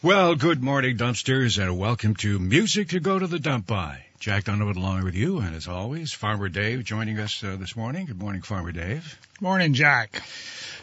[0.00, 4.04] Well, good morning, dumpsters, and welcome to Music to Go to the Dump By.
[4.20, 8.06] Jack Donovan along with you, and as always, Farmer Dave joining us uh, this morning.
[8.06, 9.18] Good morning, Farmer Dave.
[9.40, 10.22] Morning, Jack.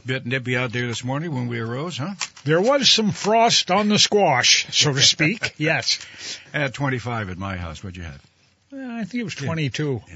[0.05, 2.15] Bit nippy out there this morning when we arose, huh?
[2.43, 5.53] There was some frost on the squash, so to speak.
[5.57, 6.05] yes.
[6.53, 7.81] At 25 at my house.
[7.81, 8.21] What'd you have?
[8.73, 10.01] Uh, I think it was 22.
[10.09, 10.15] Yeah.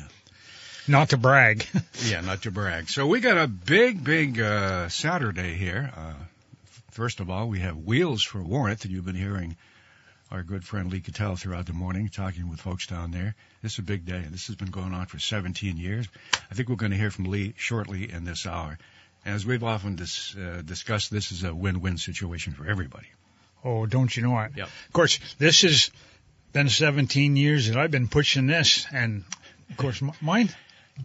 [0.90, 1.66] Not to brag.
[2.04, 2.90] Yeah, not to brag.
[2.90, 5.90] So we got a big, big uh, Saturday here.
[5.96, 6.14] Uh,
[7.00, 9.56] first of all, we have Wheels for Warmth, and you've been hearing
[10.30, 13.36] our good friend Lee Kittell throughout the morning talking with folks down there.
[13.64, 14.18] This is a big day.
[14.18, 16.10] And this has been going on for 17 years.
[16.52, 18.78] I think we're going to hear from Lee shortly in this hour.
[19.26, 23.08] As we've often dis, uh, discussed, this is a win-win situation for everybody.
[23.64, 24.52] oh, don't you know it?
[24.58, 24.68] Yep.
[24.68, 25.92] Of course, this has
[26.52, 29.24] been 17 years that I've been pushing this, and
[29.70, 30.50] of course, m- mine.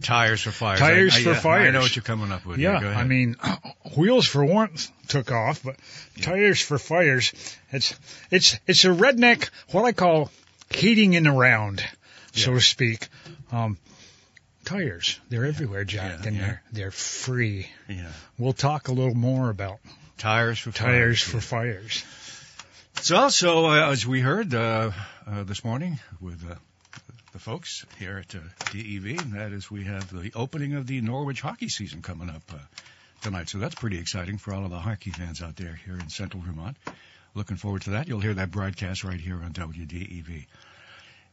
[0.01, 0.79] Tires for fires.
[0.79, 2.59] Tires I, I, for yeah, I know what you're coming up with.
[2.59, 3.35] Yeah, I mean,
[3.97, 5.75] wheels for warmth took off, but
[6.21, 7.31] tires for fires.
[7.71, 7.95] It's
[8.29, 10.29] it's it's a redneck what I call
[10.69, 11.83] heating in the round,
[12.33, 12.55] so Yeah.
[12.57, 13.07] to speak.
[13.51, 13.77] Um,
[14.65, 16.41] tires, they're everywhere, Jack, Yeah, and yeah.
[16.45, 17.67] they're they're free.
[17.87, 18.11] yeah.
[18.37, 19.79] We'll talk a little more about
[20.17, 21.21] Tires for tires fires.
[21.21, 22.03] for fires.
[22.97, 24.91] It's also, uh, as we heard uh,
[25.27, 26.55] uh, this morning with uh,
[27.35, 28.39] the folks here at uh,
[28.71, 32.41] DEV, and that is we have the opening of the Norwich hockey season coming up
[32.49, 32.57] uh,
[33.21, 33.49] tonight.
[33.49, 36.41] So that's pretty exciting for all of the hockey fans out there here in central
[36.41, 36.77] Vermont.
[37.33, 38.07] Looking forward to that.
[38.07, 40.45] You'll hear that broadcast right here on WDEV.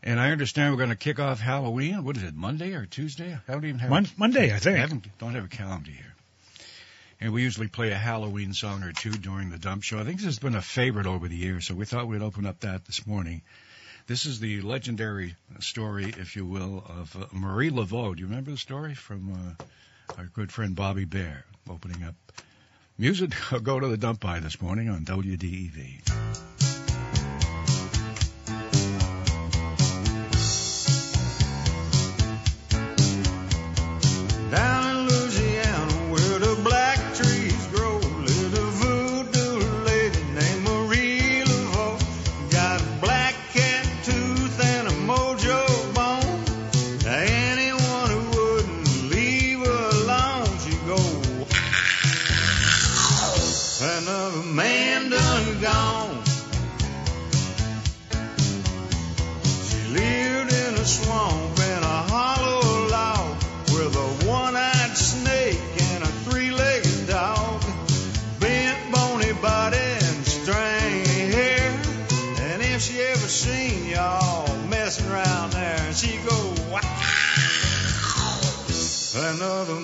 [0.03, 2.03] And I understand we're going to kick off Halloween.
[2.03, 3.39] What is it, Monday or Tuesday?
[3.47, 4.79] I don't even have Mon- Monday, I I think.
[4.79, 6.15] haven't, don't have a calendar here.
[7.21, 10.01] And we usually play a Halloween song or two during the dump show.
[10.01, 12.45] I think this has been a favorite over the years, so we thought we'd open
[12.45, 13.43] up that this morning.
[14.07, 18.15] This is the legendary story, if you will, of uh, Marie Laveau.
[18.15, 19.65] Do you remember the story from uh,
[20.19, 22.15] our good friend Bobby Bare opening up
[22.99, 23.31] music?
[23.63, 26.62] Go to the dump by this morning on WDEV.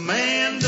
[0.08, 0.67] Man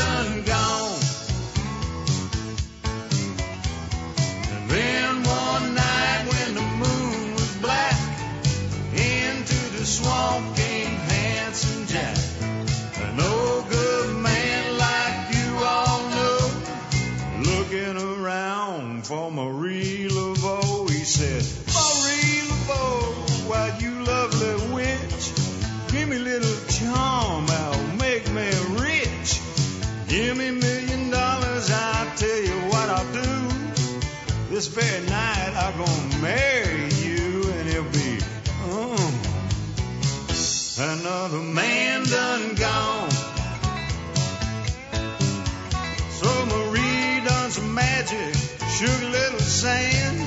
[40.81, 43.11] another man done gone.
[46.09, 48.33] So Marie done some magic,
[48.77, 50.17] shook a little sand,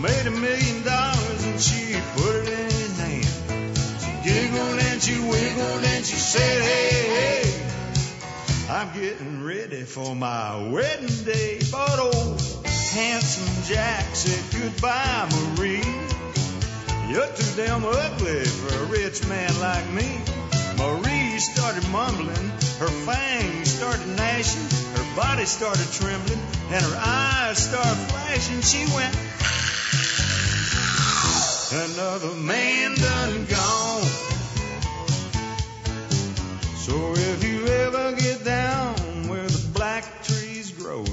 [0.00, 3.78] made a million dollars and she put it in his hand.
[4.00, 10.70] She giggled and she wiggled and she said, hey, hey, I'm getting ready for my
[10.70, 11.60] wedding day.
[11.70, 12.40] But old
[12.94, 15.91] handsome Jack said goodbye, Marie.
[17.12, 20.18] You're too damn ugly for a rich man like me.
[20.78, 22.48] Marie started mumbling,
[22.80, 24.62] her fangs started gnashing,
[24.96, 26.40] her body started trembling,
[26.70, 28.62] and her eyes started flashing.
[28.62, 29.14] She went,
[31.92, 34.02] Another man done gone.
[36.78, 41.04] So if you ever get down where the black trees grow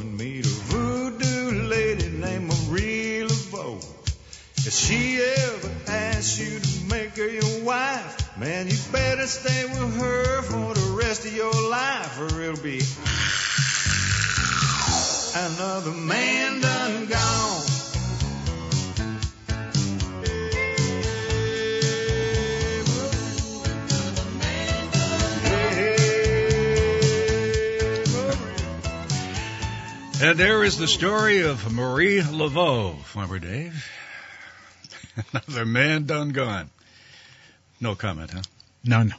[4.70, 10.00] if she ever asks you to make her your wife, man, you better stay with
[10.00, 12.80] her for the rest of your life, or it'll be
[15.36, 17.66] another man done gone.
[30.22, 33.99] And there is the story of Marie Laveau, Farmer Dave.
[35.34, 36.70] Another man done gone.
[37.82, 38.42] No comment, huh?
[38.84, 39.14] None.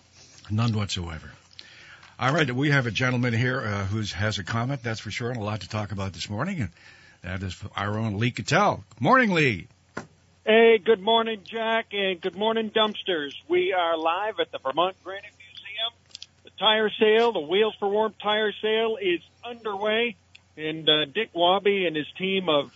[0.50, 1.30] None whatsoever.
[2.18, 5.30] All right, we have a gentleman here uh, who has a comment, that's for sure,
[5.30, 6.60] and a lot to talk about this morning.
[6.60, 6.70] And
[7.22, 8.82] that is our own Lee Kittell.
[8.98, 9.68] Morning, Lee.
[10.44, 13.32] Hey, good morning, Jack, and good morning, dumpsters.
[13.48, 15.92] We are live at the Vermont Granite Museum.
[16.44, 20.16] The tire sale, the Wheels for Warmth tire sale, is underway,
[20.56, 22.70] and uh, Dick Wabi and his team of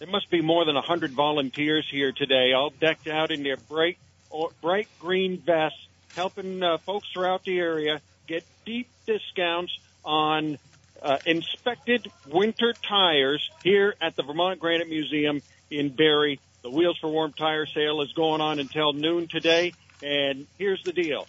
[0.00, 3.58] there must be more than a hundred volunteers here today, all decked out in their
[3.58, 3.98] bright,
[4.62, 5.86] bright green vests,
[6.16, 10.58] helping uh, folks throughout the area get deep discounts on
[11.02, 16.38] uh, inspected winter tires here at the Vermont Granite Museum in Barre.
[16.62, 19.74] The Wheels for Warmth tire sale is going on until noon today.
[20.02, 21.26] And here's the deal.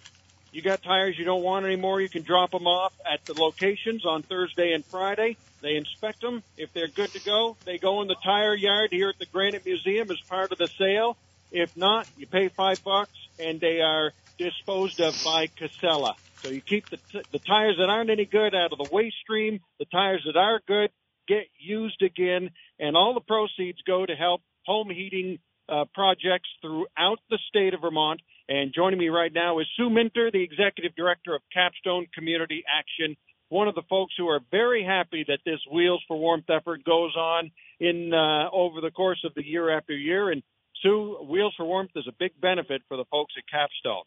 [0.54, 4.06] You got tires you don't want anymore, you can drop them off at the locations
[4.06, 5.36] on Thursday and Friday.
[5.62, 6.44] They inspect them.
[6.58, 9.66] If they're good to go, they go in the tire yard here at the Granite
[9.66, 11.18] Museum as part of the sale.
[11.52, 16.16] If not, you pay five bucks and they are disposed of by Casella.
[16.42, 19.18] So you keep the, t- the tires that aren't any good out of the waste
[19.22, 19.60] stream.
[19.80, 20.90] The tires that are good
[21.28, 22.50] get used again,
[22.80, 27.82] and all the proceeds go to help home heating uh, projects throughout the state of
[27.82, 28.22] Vermont.
[28.50, 33.16] And joining me right now is Sue Minter, the executive director of Capstone Community Action
[33.52, 37.14] one of the folks who are very happy that this Wheels for Warmth effort goes
[37.18, 37.52] on
[37.82, 40.32] in uh, over the course of the year after year.
[40.32, 40.42] And
[40.82, 44.04] Sue, Wheels for Warmth is a big benefit for the folks at Capstone.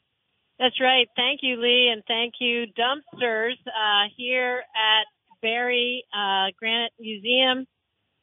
[0.58, 1.08] That's right.
[1.14, 5.04] Thank you, Lee, and thank you, Dumpsters, uh, here at
[5.42, 7.66] Barre uh, Granite Museum.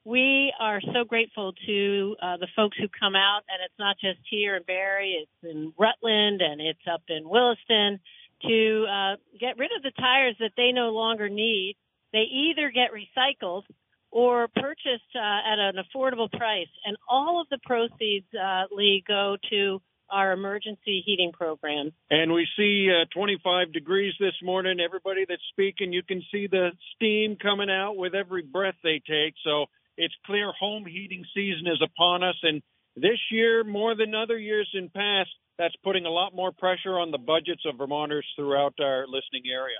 [0.04, 4.18] We are so grateful to uh, the folks who come out, and it's not just
[4.28, 8.00] here in Barre, it's in Rutland and it's up in Williston
[8.48, 11.76] to uh, get rid of the tires that they no longer need.
[12.14, 13.64] They either get recycled
[14.12, 19.38] or purchased uh, at an affordable price, and all of the proceeds, uh, Lee, go
[19.50, 21.92] to our emergency heating program.
[22.10, 24.80] And we see uh, 25 degrees this morning.
[24.80, 29.36] Everybody that's speaking, you can see the steam coming out with every breath they take.
[29.44, 29.68] So
[29.98, 32.36] it's clear home heating season is upon us.
[32.44, 32.62] And
[33.01, 37.12] this year, more than other years in past, that's putting a lot more pressure on
[37.12, 39.77] the budgets of Vermonters throughout our listening area.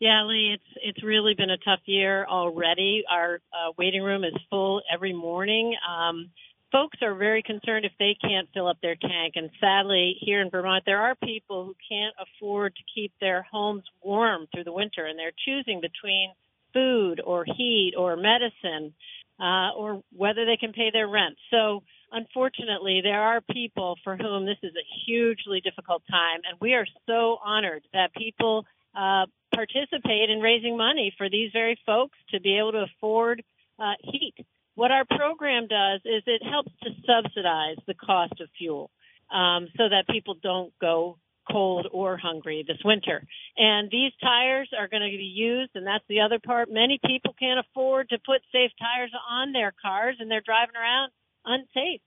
[0.00, 3.02] Yeah, Lee, it's it's really been a tough year already.
[3.10, 5.74] Our uh, waiting room is full every morning.
[5.88, 6.30] Um,
[6.70, 10.50] folks are very concerned if they can't fill up their tank, and sadly, here in
[10.50, 15.04] Vermont, there are people who can't afford to keep their homes warm through the winter,
[15.04, 16.30] and they're choosing between
[16.72, 18.94] food or heat or medicine,
[19.40, 21.36] uh, or whether they can pay their rent.
[21.50, 21.82] So
[22.12, 26.86] unfortunately, there are people for whom this is a hugely difficult time, and we are
[27.06, 28.64] so honored that people
[28.96, 33.42] uh, participate in raising money for these very folks to be able to afford
[33.78, 34.34] uh, heat.
[34.74, 38.90] What our program does is it helps to subsidize the cost of fuel
[39.32, 41.18] um, so that people don't go
[41.50, 43.26] cold or hungry this winter.
[43.56, 46.68] And these tires are going to be used, and that's the other part.
[46.70, 51.10] Many people can't afford to put safe tires on their cars, and they're driving around
[51.48, 52.00] unsafe.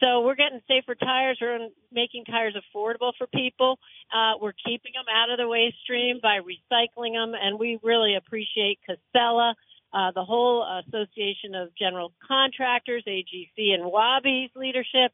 [0.00, 1.38] So we're getting safer tires.
[1.40, 3.78] We're making tires affordable for people.
[4.14, 8.14] Uh, we're keeping them out of the waste stream by recycling them, and we really
[8.14, 9.54] appreciate Casella,
[9.92, 15.12] uh, the whole Association of General Contractors, AGC, and Wabi's leadership.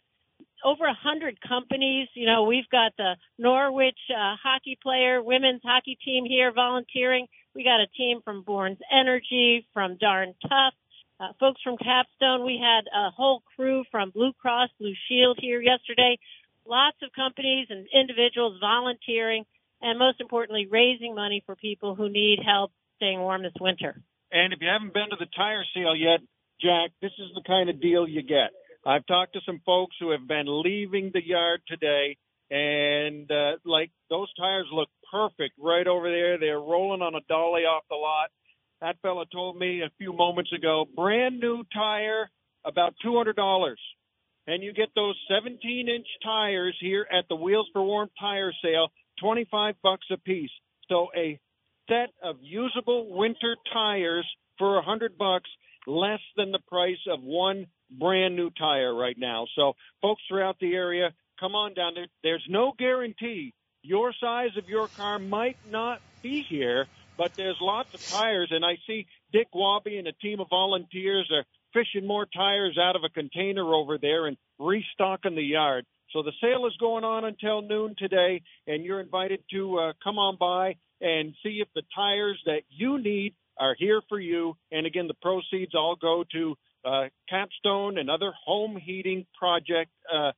[0.65, 2.09] Over a hundred companies.
[2.15, 7.27] You know, we've got the Norwich uh, hockey player, women's hockey team here volunteering.
[7.55, 10.75] We got a team from Bournes Energy, from Darn Tough,
[11.21, 12.45] uh, folks from Capstone.
[12.45, 16.19] We had a whole crew from Blue Cross Blue Shield here yesterday.
[16.67, 19.45] Lots of companies and individuals volunteering,
[19.83, 24.01] and most importantly, raising money for people who need help staying warm this winter.
[24.33, 26.21] And if you haven't been to the tire sale yet,
[26.61, 28.51] Jack, this is the kind of deal you get.
[28.87, 32.17] I've talked to some folks who have been leaving the yard today,
[32.51, 36.39] and uh, like those tires look perfect right over there.
[36.39, 38.31] They're rolling on a dolly off the lot
[38.81, 42.31] that fella told me a few moments ago, brand new tire,
[42.65, 43.75] about $200.
[44.47, 48.89] And you get those 17 inch tires here at the Wheels for Warmth tire sale,
[49.21, 50.51] 25 bucks a piece.
[50.89, 51.39] So a
[51.89, 54.27] set of usable winter tires
[54.59, 55.49] for a hundred bucks,
[55.87, 59.47] less than the price of one brand new tire right now.
[59.57, 62.07] So folks throughout the area, come on down there.
[62.23, 67.89] There's no guarantee your size of your car might not be here, but there's lots
[67.95, 72.27] of tires, and I see Dick Wabi and a team of volunteers are fishing more
[72.27, 75.87] tires out of a container over there and restocking the yard.
[76.13, 80.19] So the sale is going on until noon today, and you're invited to uh, come
[80.19, 84.57] on by and see if the tires that you need are here for you.
[84.71, 90.33] And again, the proceeds all go to uh, Capstone and other home heating project uh,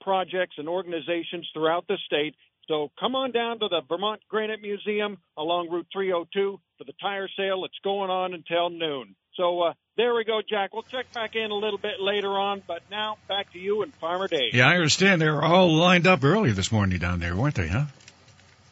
[0.00, 2.34] projects and organizations throughout the state.
[2.68, 7.28] So come on down to the Vermont Granite Museum along Route 302 for the tire
[7.36, 7.64] sale.
[7.64, 9.14] It's going on until noon.
[9.36, 10.72] So uh, there we go, Jack.
[10.72, 13.94] We'll check back in a little bit later on, but now back to you and
[13.94, 14.54] Farmer Dave.
[14.54, 17.68] Yeah, I understand they were all lined up early this morning down there, weren't they?
[17.68, 17.84] Huh?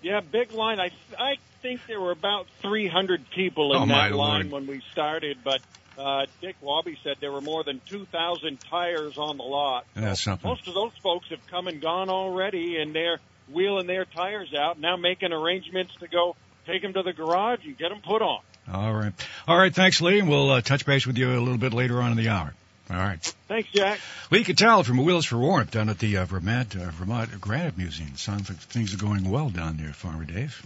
[0.03, 0.81] Yeah, big line.
[0.81, 4.67] I I think there were about 300 people in Oh, that line Lord.
[4.67, 5.61] when we started, but
[5.97, 9.87] uh, Dick Wabi said there were more than 2,000 tires on the lot.
[9.95, 10.49] That's something.
[10.49, 13.21] Most of those folks have come and gone already, and they're
[13.53, 16.37] wheeling their tires out now, making arrangements to go
[16.67, 18.41] take them to the garage and get them put on.
[18.73, 19.13] All right.
[19.47, 19.75] All right.
[19.75, 20.19] Thanks, Lee.
[20.21, 22.55] And we'll uh, touch base with you a little bit later on in the hour.
[22.91, 23.21] All right.
[23.49, 23.99] Thanks, Jack.
[24.31, 28.15] Lee Kittell from Wheels for Warmth down at the uh, Vermont, uh, Vermont Granite Museum.
[28.17, 30.63] Sounds like things are going well down there, Farmer Dave.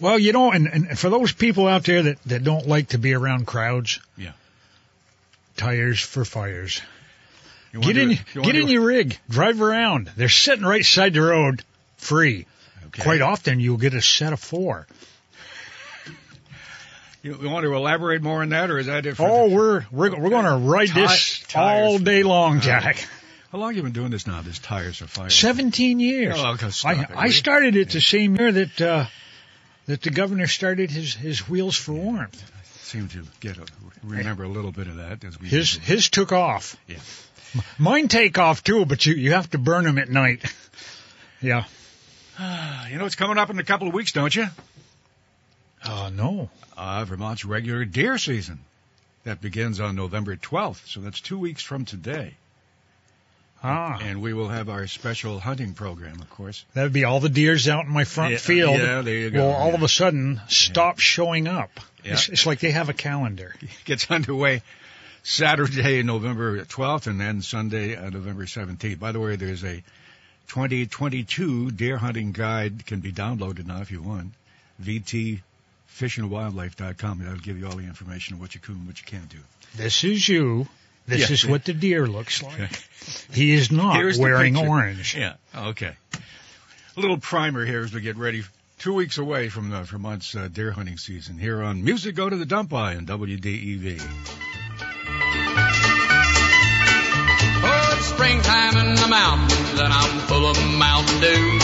[0.00, 2.98] Well, you know, and, and for those people out there that, that don't like to
[2.98, 4.32] be around crowds, Yeah.
[5.56, 6.80] tires for fires.
[7.72, 10.10] You Get in, do- you get in your rig, drive around.
[10.16, 11.62] They're sitting right side the road,
[12.02, 12.46] free.
[12.88, 13.02] Okay.
[13.02, 14.86] Quite often, you'll get a set of four.
[17.22, 19.16] You, want to elaborate more on that, or is that it?
[19.16, 22.84] For Oh, the- we're we're we're going to ride Ti- this all day long, Jack.
[22.84, 23.08] right.
[23.52, 24.40] How long have you been doing this now?
[24.42, 25.30] This tires are fire.
[25.30, 26.34] Seventeen years.
[26.36, 29.04] Oh, okay, I it, I started it the same year that uh,
[29.86, 32.42] that the governor started his his wheels for warmth.
[32.56, 33.66] I Seem to get a,
[34.02, 35.46] remember a little bit of that as we.
[35.48, 36.76] His his took off.
[36.88, 36.96] Yeah.
[37.78, 40.42] Mine take off too, but you you have to burn them at night.
[41.40, 41.64] yeah.
[42.90, 44.46] You know, it's coming up in a couple of weeks, don't you?
[45.86, 46.50] Oh no.
[46.76, 48.58] Uh, Vermont's regular deer season.
[49.24, 52.34] That begins on November 12th, so that's two weeks from today.
[53.62, 56.64] Ah, And we will have our special hunting program, of course.
[56.74, 58.76] that'd be all the deers out in my front Yeah, field.
[58.78, 59.74] yeah, there you go, Will all yeah.
[59.76, 61.70] of a sudden stop showing up.
[62.04, 62.14] Yeah.
[62.14, 63.54] It's, it's like they have a calendar.
[63.62, 64.62] It Gets underway
[65.22, 68.98] Saturday, November 12th, and then Sunday, uh, November 17th.
[68.98, 69.82] By the way, there's a
[70.52, 74.32] 2022 deer hunting guide can be downloaded now if you want.
[74.82, 77.20] VTFishandWildlife.com.
[77.20, 79.38] That'll give you all the information on what you can and what you can't do.
[79.76, 80.68] This is you.
[81.06, 82.86] This is what the deer looks like.
[83.32, 85.16] He is not Here's wearing orange.
[85.16, 85.36] Yeah.
[85.56, 85.96] Okay.
[86.96, 88.42] A little primer here as we get ready.
[88.78, 92.36] Two weeks away from the Vermont's uh, deer hunting season here on Music Go to
[92.36, 94.02] the Dump Eye on WDEV.
[98.02, 101.58] It's springtime in the mountains and I'm full of Mountain Dew.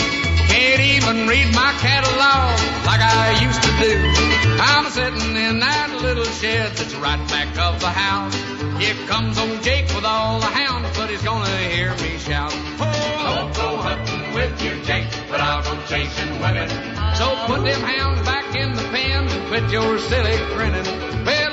[0.47, 2.54] Can't even read my catalog
[2.87, 3.99] like I used to do.
[4.62, 8.37] I'm sitting in that little shed that's right back of the house.
[8.78, 12.52] Here comes old Jake with all the hounds, but he's gonna hear me shout.
[12.54, 16.71] Oh, I won't go hunting with you, Jake, but I'll go chasing women.
[17.18, 20.87] So put them hounds back in the pen and quit your silly grinning.
[21.26, 21.48] Well,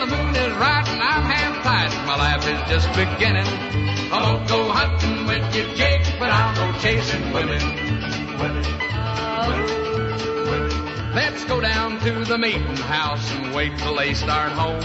[1.90, 2.06] tight.
[2.06, 3.46] My life is just beginning.
[4.12, 7.62] I won't go hunting with you, Jake, but I'll go chasing women.
[8.40, 8.64] Women.
[11.14, 14.82] Let's go down to the meeting house and wait till they start home.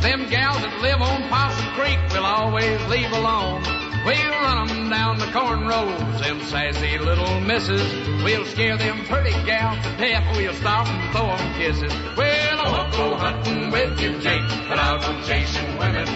[0.00, 3.83] Them gals that live on Possum Creek will always leave alone.
[4.04, 7.82] We'll run 'em down the corn rows, them sassy little misses.
[8.22, 10.36] We'll scare them pretty gals to death.
[10.36, 11.92] We'll stop and throw 'em kisses.
[12.16, 16.06] Well, I won't go hunting with you, Jake, but I'll go chasing women.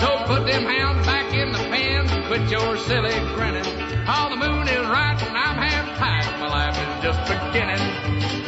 [0.00, 3.64] So put them hounds back in the pen and quit your silly grinning.
[4.08, 6.38] Oh, the moon is right and I'm half tight.
[6.40, 7.80] My life is just beginning.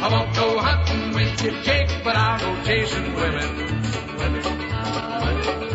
[0.01, 3.81] I won't go hunting with you, Jake, but I'll go chasing women.
[4.17, 4.43] Women.
[4.43, 5.68] Now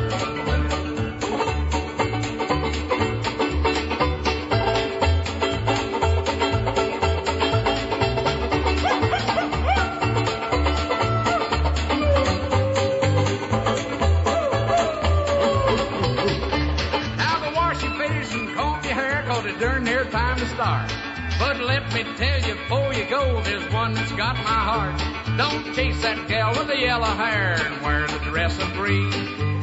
[20.55, 20.91] start.
[21.39, 24.97] But let me tell you before you go, there's one that's got my heart.
[25.37, 29.11] Don't chase that gal with the yellow hair and wear the dress of green.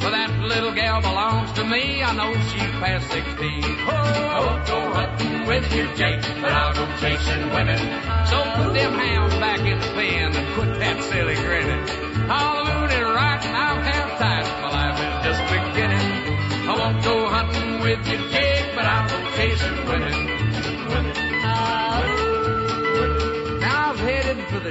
[0.02, 3.64] For that little gal belongs to me, I know she's past 16.
[3.88, 7.80] Oh, won't go hunting with you, Jake, but I'll go chasing women.
[8.28, 11.86] So put them hounds back in the pen and quit that silly grinning.
[11.86, 16.68] The moon right and I'm half tight, my life is just beginning.
[16.68, 19.88] I won't go hunting with you, Jake, but I'll go chasing.
[19.88, 20.31] Women.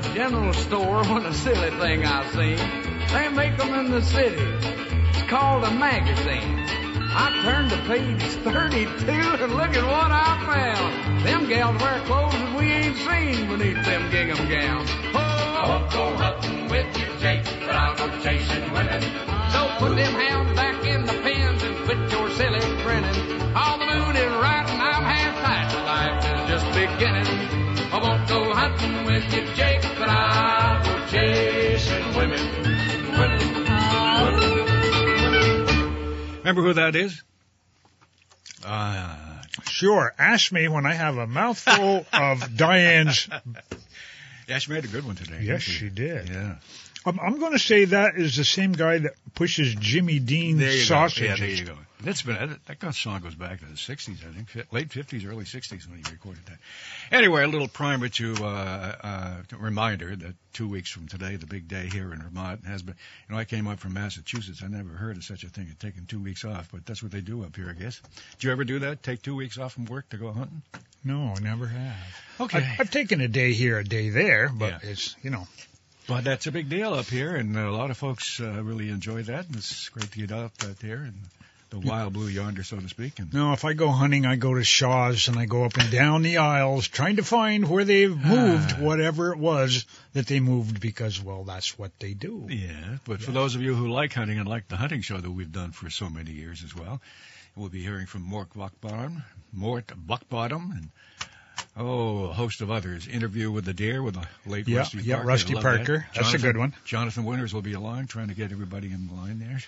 [0.00, 2.58] The general store when a silly thing I seen.
[3.12, 4.36] They make them in the city.
[4.38, 6.56] It's called a magazine.
[7.12, 11.26] I turned to page 32 and look at what I found.
[11.26, 14.90] Them gals wear clothes that we ain't seen beneath them gingham gowns.
[15.12, 19.02] Oh, I won't go hunting with you, Jake, but I'll go chasing women.
[19.52, 23.54] So put them hounds back in the pens and quit your silly grinning.
[23.54, 25.70] All the moon is right and I'm half tight.
[25.84, 26.40] Life
[26.74, 27.70] beginning.
[27.92, 29.79] I won't go hunting with you, Jake, but I'll go
[31.10, 32.40] chasing women.
[33.18, 33.40] Women,
[34.22, 34.46] women.
[36.38, 37.22] Remember who that is?
[38.64, 39.16] Uh,
[39.64, 40.14] Sure.
[40.18, 43.28] Ask me when I have a mouthful of Diane's.
[44.46, 45.40] yeah, she made a good one today.
[45.42, 46.28] Yes, she did.
[46.28, 46.56] Yeah.
[47.06, 51.20] I'm, I'm going to say that is the same guy that pushes Jimmy Dean sausages.
[51.20, 51.26] go.
[51.26, 51.76] Yeah, there you go.
[52.02, 55.26] That's been that, that got- song goes back to the '60s, I think, late '50s,
[55.26, 56.58] early '60s when he recorded that.
[57.12, 61.68] Anyway, a little primer to uh, uh, reminder that two weeks from today, the big
[61.68, 62.94] day here in Vermont has been.
[63.28, 64.62] You know, I came up from Massachusetts.
[64.64, 67.12] I never heard of such a thing as taking two weeks off, but that's what
[67.12, 68.00] they do up here, I guess.
[68.38, 69.02] Did you ever do that?
[69.02, 70.62] Take two weeks off from work to go hunting?
[71.04, 71.96] No, I never have.
[72.40, 72.58] Okay.
[72.58, 74.90] I've, I've taken a day here, a day there, but Yeah.
[74.90, 75.46] it's, you know,
[76.06, 79.22] But that's a big deal up here, and a lot of folks uh, really enjoy
[79.24, 79.46] that.
[79.46, 81.14] And it's great to get out uh, there and
[81.70, 83.18] the wild blue yonder, so to speak.
[83.18, 85.90] And no, if I go hunting, I go to Shaw's and I go up and
[85.90, 88.80] down the aisles trying to find where they've moved Ah.
[88.80, 92.46] whatever it was that they moved because, well, that's what they do.
[92.50, 95.30] Yeah, but for those of you who like hunting and like the hunting show that
[95.30, 97.00] we've done for so many years as well,
[97.56, 99.22] we'll be hearing from Mort Buckbottom,
[99.52, 100.88] Mort Buckbottom, and
[101.76, 103.06] oh, a host of others.
[103.06, 105.28] Interview with the deer with the late Yeah, Rusty yeah, Parker.
[105.28, 105.76] Rusty love that.
[105.76, 106.06] Parker.
[106.14, 106.74] That's a good one.
[106.84, 109.60] Jonathan Winters will be along trying to get everybody in line there.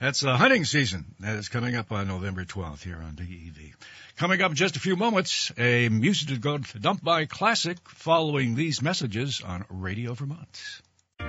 [0.00, 1.04] That's uh, hunting season.
[1.20, 3.76] That is coming up on November 12th here on DEV.
[4.16, 8.54] Coming up in just a few moments, a music to go dump by classic following
[8.54, 10.80] these messages on Radio Vermont.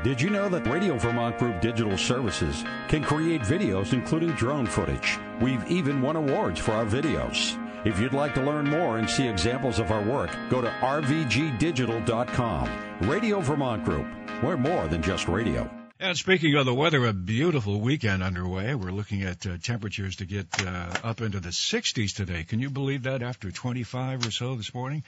[0.06, 5.20] Did you know that Radio Vermont Group Digital Services can create videos including drone footage?
[5.42, 7.58] We've even won awards for our videos.
[7.86, 12.70] If you'd like to learn more and see examples of our work, go to rvgdigital.com.
[13.02, 14.08] Radio Vermont Group.
[14.42, 15.70] We're more than just radio.
[16.02, 18.74] And speaking of the weather, a beautiful weekend underway.
[18.74, 22.44] We're looking at uh, temperatures to get uh, up into the 60s today.
[22.44, 25.04] Can you believe that after 25 or so this morning?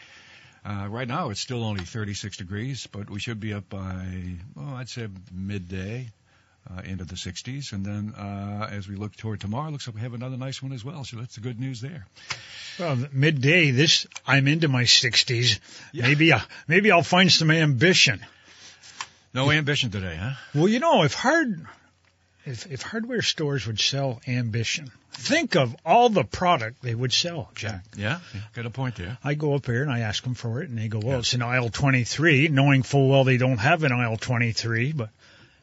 [0.63, 4.75] Uh, right now it's still only 36 degrees, but we should be up by, well,
[4.75, 6.12] I'd say midday
[6.69, 7.73] uh, into the 60s.
[7.73, 10.73] And then uh, as we look toward tomorrow, looks like we have another nice one
[10.73, 11.06] as well.
[11.06, 12.06] So that's the good news there.
[12.77, 15.60] Well, midday, this, I'm into my 60s.
[15.91, 16.03] Yeah.
[16.03, 18.23] Maybe, I, maybe I'll find some ambition.
[19.34, 20.34] No ambition today, huh?
[20.54, 21.65] Well, you know, if hard,
[22.46, 27.50] if, if hardware stores would sell ambition, think of all the product they would sell,
[27.56, 27.84] Jack.
[27.98, 28.19] Yeah,
[28.54, 29.17] got a point there.
[29.24, 31.34] I go up here and I ask them for it, and they go, "Well, it's
[31.34, 34.91] in aisle 23," knowing full well they don't have an aisle 23.
[34.91, 35.10] But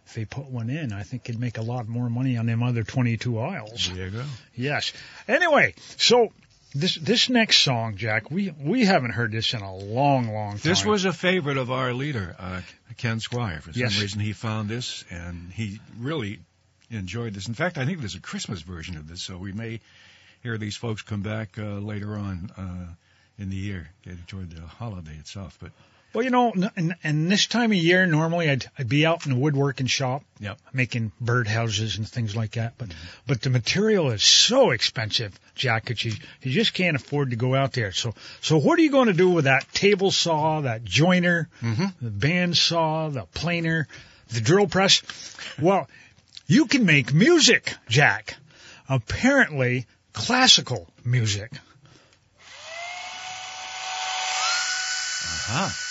[0.07, 2.65] if they put one in, I think it'd make a lot more money on them
[2.65, 3.89] other 22 aisles.
[3.95, 4.25] There you go.
[4.57, 4.93] Yes.
[5.29, 6.33] Anyway, so
[6.75, 10.61] this this next song, Jack, we we haven't heard this in a long, long time.
[10.63, 12.63] This was a favorite of our leader, uh,
[12.97, 13.61] Ken Squire.
[13.61, 14.01] For some Yes.
[14.01, 16.39] reason, he found this and he really
[16.91, 17.49] enjoyed this.
[17.49, 19.81] In fact, I think there's a Christmas version of this, so we may
[20.43, 22.95] hear these folks come back uh, later on uh,
[23.43, 25.59] in the year, getting toward the holiday itself.
[25.61, 25.73] But
[26.13, 29.33] Well, you know, and, and this time of year, normally I'd, I'd be out in
[29.33, 30.59] the woodworking shop Yep.
[30.73, 32.75] making birdhouses and things like that.
[32.79, 32.89] But
[33.29, 37.55] but the material is so expensive, Jack, that you you just can't afford to go
[37.55, 37.93] out there.
[37.93, 42.11] So so what are you going to do with that table saw, that joiner, the
[42.11, 43.87] band saw, the planer,
[44.31, 45.03] the drill press?
[45.61, 45.89] Well,
[46.49, 48.35] you can make music, Jack.
[48.89, 51.53] Apparently, classical music.
[55.53, 55.90] ah, How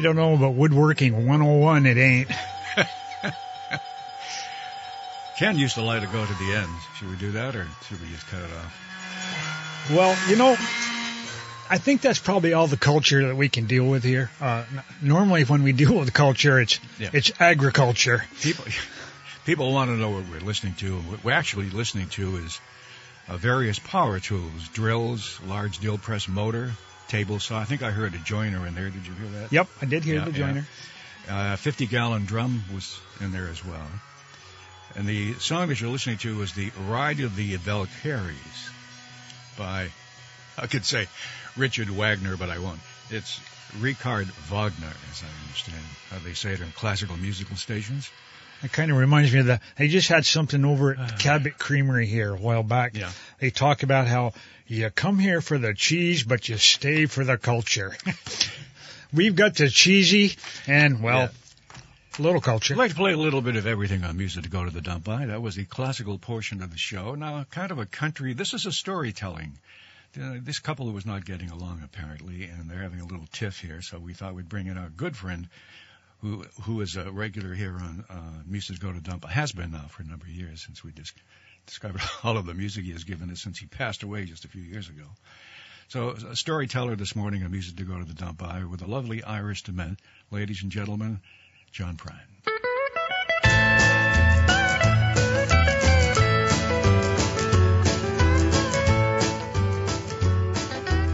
[0.00, 2.30] I don't know, but woodworking 101 it ain't.
[5.36, 6.70] Ken used to like to go to the end.
[6.98, 9.90] Should we do that, or should we just cut it off?
[9.90, 10.52] Well, you know,
[11.68, 14.30] I think that's probably all the culture that we can deal with here.
[14.40, 14.64] Uh,
[15.02, 17.10] normally, when we deal with culture, it's Yeah.
[17.12, 18.24] it's agriculture.
[18.40, 18.64] People,
[19.44, 20.96] people want to know what we're listening to.
[20.96, 22.58] and What we're actually listening to is
[23.28, 26.72] uh, various power tools, drills, large drill press motor,
[27.10, 27.58] table saw.
[27.58, 28.88] I think I heard a joiner in there.
[28.90, 29.52] Did you hear that?
[29.52, 30.36] Yep, I did hear Yeah, the yeah.
[30.38, 30.66] joiner.
[31.28, 33.86] Uh, 50 gallon drum was in there as well.
[34.96, 38.70] And the song that you're listening to is the Ride of the Valkyries
[39.56, 39.88] by,
[40.58, 41.06] I could say
[41.56, 42.80] Richard Wagner, but I won't.
[43.10, 43.40] It's
[43.80, 48.10] Richard Wagner, as I understand how they say it in classical musical stations.
[48.62, 49.62] It kind of reminds me of that.
[49.76, 52.94] They just had something over at the Cabot Creamery here a while back.
[52.96, 53.10] Yeah.
[53.38, 54.32] They talk about how
[54.70, 57.96] you come here for the cheese, but you stay for the culture.
[59.12, 60.36] We've got the cheesy
[60.68, 61.30] and well,
[62.18, 62.74] little culture.
[62.74, 64.80] I'd like to play a little bit of everything on music to go to the
[64.80, 65.26] dump by.
[65.26, 67.16] That was the classical portion of the show.
[67.16, 68.32] Now, kind of a country.
[68.32, 69.58] This is a storytelling.
[70.14, 73.82] This couple was not getting along apparently, and they're having a little tiff here.
[73.82, 75.48] So we thought we'd bring in our good friend,
[76.20, 79.24] who who is a regular here on uh, Music to Go to Dump.
[79.24, 81.14] Has been now for a number of years since we just
[81.70, 84.48] discovered all of the music he has given us since he passed away just a
[84.48, 85.04] few years ago.
[85.88, 88.86] So a storyteller this morning on Music to Go to the Dump by with a
[88.86, 89.98] lovely Irish dement,
[90.30, 91.20] ladies and gentlemen,
[91.72, 92.18] John Prine.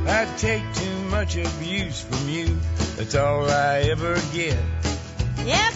[0.09, 2.57] I take too much abuse from you.
[2.97, 4.59] That's all I ever get.
[5.45, 5.71] Yeah,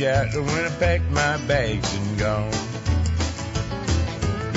[0.00, 2.48] out when I pack my bags and gone?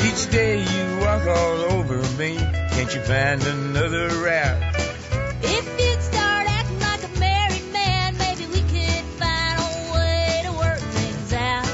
[0.05, 2.37] Each day you walk all over me.
[2.37, 4.75] Can't you find another route?
[5.43, 10.51] If you'd start acting like a married man, maybe we could find a way to
[10.53, 11.67] work things out.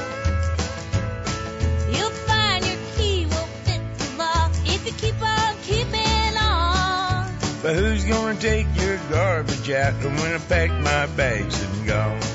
[1.94, 7.32] You'll find your key won't fit the lock if you keep on keeping on.
[7.62, 12.31] But who's gonna take your garbage out when I pack my bags and gone?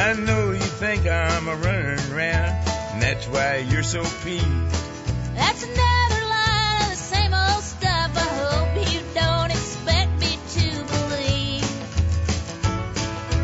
[0.00, 4.46] I know you think I'm a running around, and that's why you're so peeved.
[5.34, 8.10] That's another line of the same old stuff.
[8.16, 11.68] I hope you don't expect me to believe.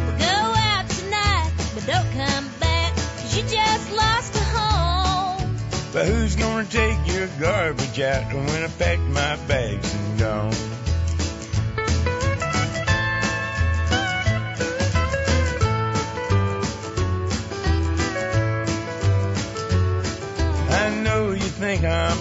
[0.07, 0.39] We'll go
[0.73, 5.59] out tonight, but don't come back, 'cause you just lost a home.
[5.93, 10.55] But who's gonna take your garbage out when I pack my bags and gone?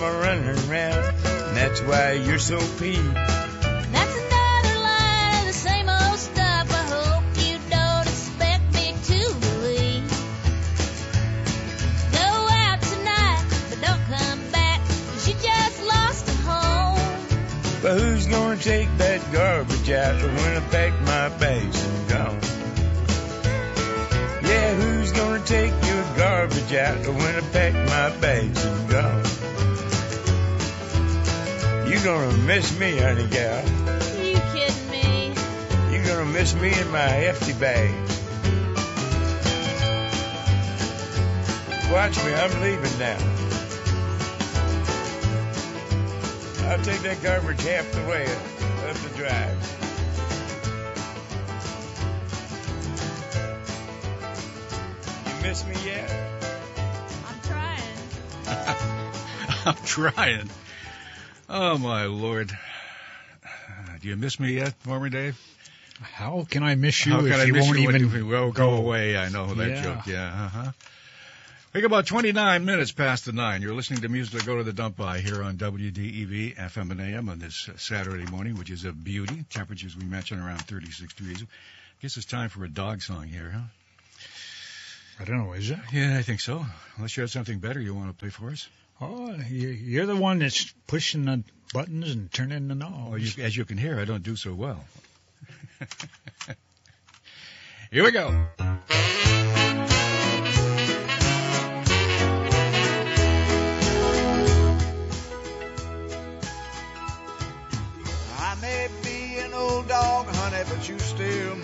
[0.06, 3.16] A running around, and that's why you're so peeved.
[3.16, 6.68] That's another line of the same old stuff.
[6.72, 10.10] I hope you don't expect me to believe.
[12.12, 12.30] Go
[12.66, 17.00] out tonight, but don't come back, 'cause you just lost a home.
[17.82, 22.40] But who's gonna take that garbage out when I pack my bags and gone?
[24.44, 29.24] Yeah, who's gonna take your garbage out when I pack my bags and gone?
[32.06, 33.68] You gonna miss me, honey gal.
[34.22, 35.34] You kidding me?
[35.90, 37.90] You're gonna miss me in my hefty bag.
[41.92, 43.18] Watch me, I'm leaving now.
[46.70, 49.58] I'll take that garbage half the way up, up the drive.
[55.26, 56.12] You miss me yet?
[57.26, 57.98] I'm trying.
[59.66, 60.50] I'm trying.
[61.58, 62.52] Oh my lord.
[64.02, 65.40] Do you miss me yet, Farmer Dave?
[66.02, 68.10] How can I miss you How if can I you miss won't you when even
[68.20, 68.76] you will go go?
[68.76, 69.16] away?
[69.18, 69.82] I know that Yeah.
[69.82, 70.06] joke.
[70.06, 70.46] Yeah.
[70.48, 70.72] Uh-huh.
[71.74, 73.62] We got about 29 minutes past the nine.
[73.62, 77.00] You're listening to music to go to the dump by here on WDEV FM and
[77.00, 79.46] AM on this Saturday morning, which is a beauty.
[79.50, 81.42] Temperatures we mentioned around 36 degrees.
[81.42, 81.46] I
[82.02, 83.62] Guess it's time for a dog song here, huh?
[85.26, 85.80] I don't know, is it?
[85.92, 86.64] Yeah, I think so.
[86.98, 88.68] Unless you have something better you want to play for us.
[89.02, 93.10] Oh, you- you're the one that's pushing the buttons and turning the knobs.
[93.10, 94.86] Well, you, as you can hear, I don't do so well.
[97.92, 98.46] Here we go.
[108.38, 111.56] I may be an old dog, honey, but you still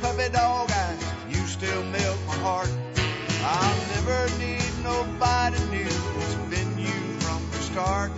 [0.00, 2.70] puppy dog eyes, you still melt my heart.
[3.42, 5.98] I'll never need nobody new.
[6.20, 8.12] It's been you from the start.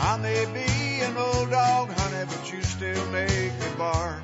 [0.00, 4.22] I may be an old dog, honey, but you still make me bark.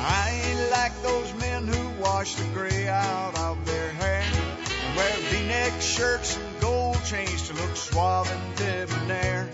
[0.00, 5.12] I ain't like those men who wash the gray out of their hair and wear
[5.30, 9.50] V-neck shirts and gold chains to look suave and debonair.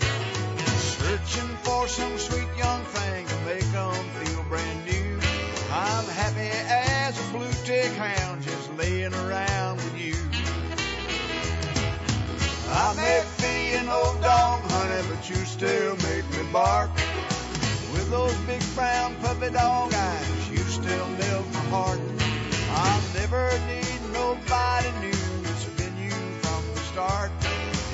[1.35, 5.19] Searching for some sweet young thing to make 'em feel brand new.
[5.69, 10.15] I'm happy as a blue tick hound just laying around with you.
[12.71, 16.91] I may be an old dog, honey, but you still make me bark.
[17.91, 21.99] With those big brown puppy dog eyes, you still melt my heart.
[22.71, 25.27] I'll never need nobody new.
[25.51, 27.31] It's been you from the start.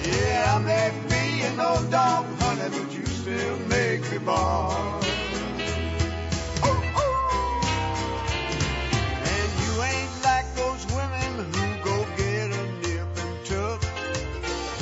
[0.04, 5.04] Yeah, I may be an old dog, honey, but you still make me bark.
[9.34, 13.84] And you ain't like those women who go get a nip and tuck,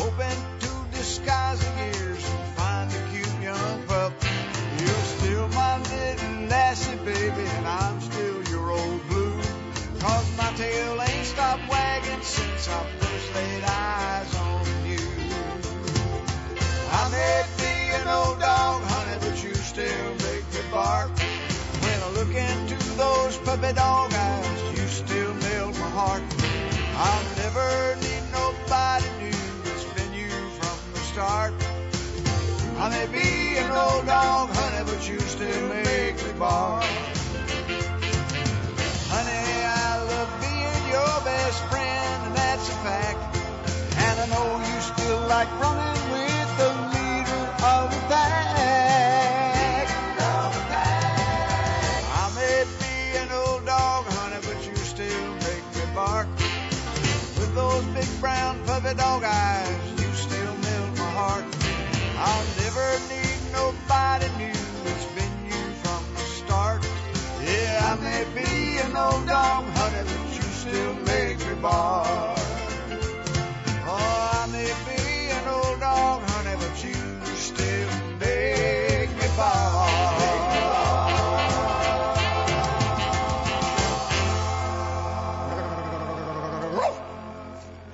[0.01, 4.13] hoping to disguise the years and find a cute young pup.
[4.79, 9.41] You're still my little lassie, baby, and stole your old boo
[10.37, 12.87] my tail ain't stop waggin' since I'm
[17.43, 18.38] still your old
[20.71, 21.09] bark.
[21.83, 26.23] When I look into those puppy dog eyes, you still melt my heart.
[26.95, 29.43] I'll never need nobody new.
[29.71, 31.53] It's been you from the start.
[32.77, 36.83] I may be an old dog, honey, but you still make me bark.
[39.09, 43.21] Honey, I love being your best friend, and that's a fact.
[43.97, 45.98] And I know you still like running
[58.89, 61.45] puppy dog eyes, you still melt my heart.
[62.17, 64.59] I'll never need nobody new.
[64.85, 66.87] It's been you from the start.
[67.43, 72.38] Yeah, I may be an old dog, honey, but you still make me bark.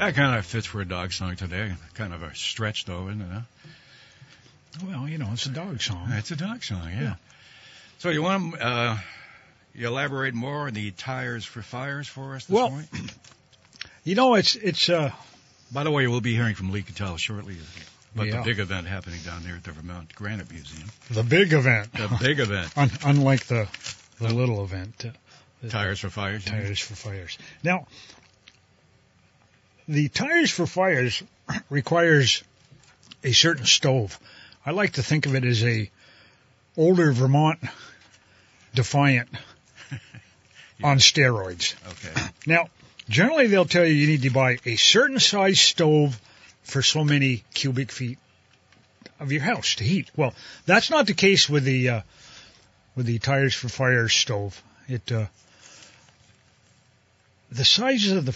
[0.05, 1.73] That kind of fits for a dog song today.
[1.95, 3.27] Kind of a stretch, though, isn't it?
[3.27, 3.41] Huh?
[4.85, 6.09] Well, you know, it's a dog song.
[6.11, 7.15] It's a dog song, yeah.
[7.97, 8.97] So you want to uh,
[9.73, 12.87] you elaborate more on the tires for fires for us this Well, morning?
[14.03, 15.11] You know, it's it's uh
[15.71, 17.57] By the way, we'll be hearing from Lee Kittell shortly
[18.13, 18.37] about Yeah.
[18.37, 20.87] the big event happening down there at the Vermont Granite Museum.
[21.09, 21.91] the big event.
[21.93, 23.67] The big event, Un- unlike the
[24.19, 25.05] the little event.
[25.05, 26.45] Uh, Tires for Fires.
[26.45, 27.39] Tires for fires.
[27.63, 27.87] Now,
[29.87, 31.21] the tires for fires
[31.69, 32.43] requires
[33.23, 34.19] a certain stove.
[34.65, 35.89] I like to think of it as a
[36.77, 37.59] older Vermont
[38.73, 39.29] Defiant
[40.83, 41.75] on steroids.
[41.91, 42.27] Okay.
[42.45, 42.69] Now,
[43.07, 46.19] generally they'll tell you you need to buy a certain size stove
[46.63, 48.17] for so many cubic feet
[49.19, 50.09] of your house to heat.
[50.15, 50.33] Well,
[50.65, 52.01] that's not the case with the uh,
[52.95, 54.61] with the tires for fire stove.
[54.87, 55.25] It uh,
[57.51, 58.33] the sizes of the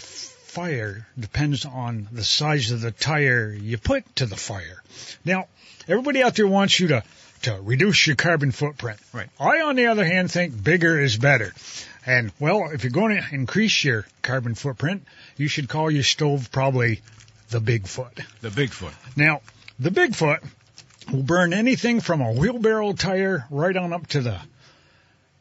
[0.50, 4.82] fire depends on the size of the tire you put to the fire.
[5.24, 5.46] Now,
[5.86, 7.04] everybody out there wants you to
[7.42, 8.98] to reduce your carbon footprint.
[9.14, 9.28] Right.
[9.38, 11.54] I, on the other hand, think bigger is better.
[12.04, 15.04] And well, if you're going to increase your carbon footprint,
[15.36, 17.00] you should call your stove probably
[17.50, 18.24] the Bigfoot.
[18.40, 18.92] The Bigfoot.
[19.16, 19.40] Now,
[19.78, 20.44] the Bigfoot
[21.10, 24.40] will burn anything from a wheelbarrow tire right on up to the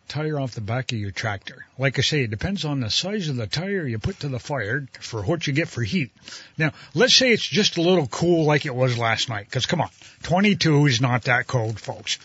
[0.10, 1.66] tire off the back of your tractor.
[1.78, 4.40] Like I say, it depends on the size of the tire you put to the
[4.40, 6.12] fire for what you get for heat.
[6.58, 9.82] Now, let's say it's just a little cool like it was last night, because come
[9.82, 9.90] on,
[10.24, 12.18] 22 is not that cold, folks.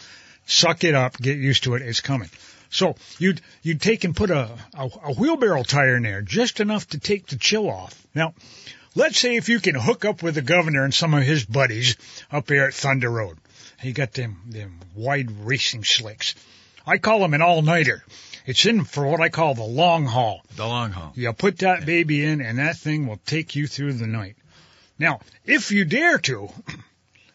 [0.46, 2.30] Suck it up, get used to it, it's coming.
[2.70, 6.88] So you'd you'd take and put a, a, a wheelbarrow tire in there, just enough
[6.88, 8.04] to take the chill off.
[8.14, 8.34] Now,
[8.96, 11.96] let's say if you can hook up with the governor and some of his buddies
[12.32, 13.38] up there at Thunder Road.
[13.80, 16.34] He got them them wide racing slicks.
[16.86, 18.04] I call them an all-nighter.
[18.46, 20.42] It's in for what I call the long haul.
[20.56, 21.12] The long haul.
[21.14, 24.36] You put that baby in and that thing will take you through the night.
[24.98, 26.50] Now, if you dare to,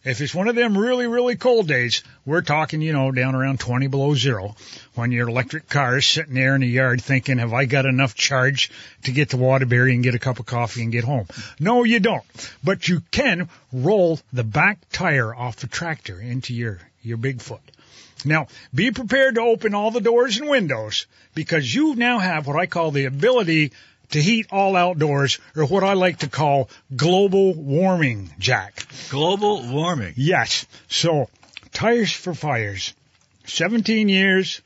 [0.02, 3.60] If it's one of them really, really cold days, we're talking, you know, down around
[3.60, 4.56] 20 below zero
[4.96, 8.16] when your electric car is sitting there in the yard thinking, have I got enough
[8.16, 8.72] charge
[9.04, 11.28] to get to Waterbury and get a cup of coffee and get home?
[11.60, 12.24] No, you don't.
[12.64, 17.60] But you can roll the back tire off the tractor into your, your Bigfoot.
[18.26, 22.58] Now, be prepared to open all the doors and windows because you now have what
[22.60, 23.72] I call the ability
[24.12, 28.86] to heat all outdoors or what I like to call global warming, Jack.
[29.10, 30.14] Global warming.
[30.18, 30.66] Yes.
[30.88, 31.30] So,
[31.72, 32.94] tires for fires.
[33.46, 34.62] 17 years.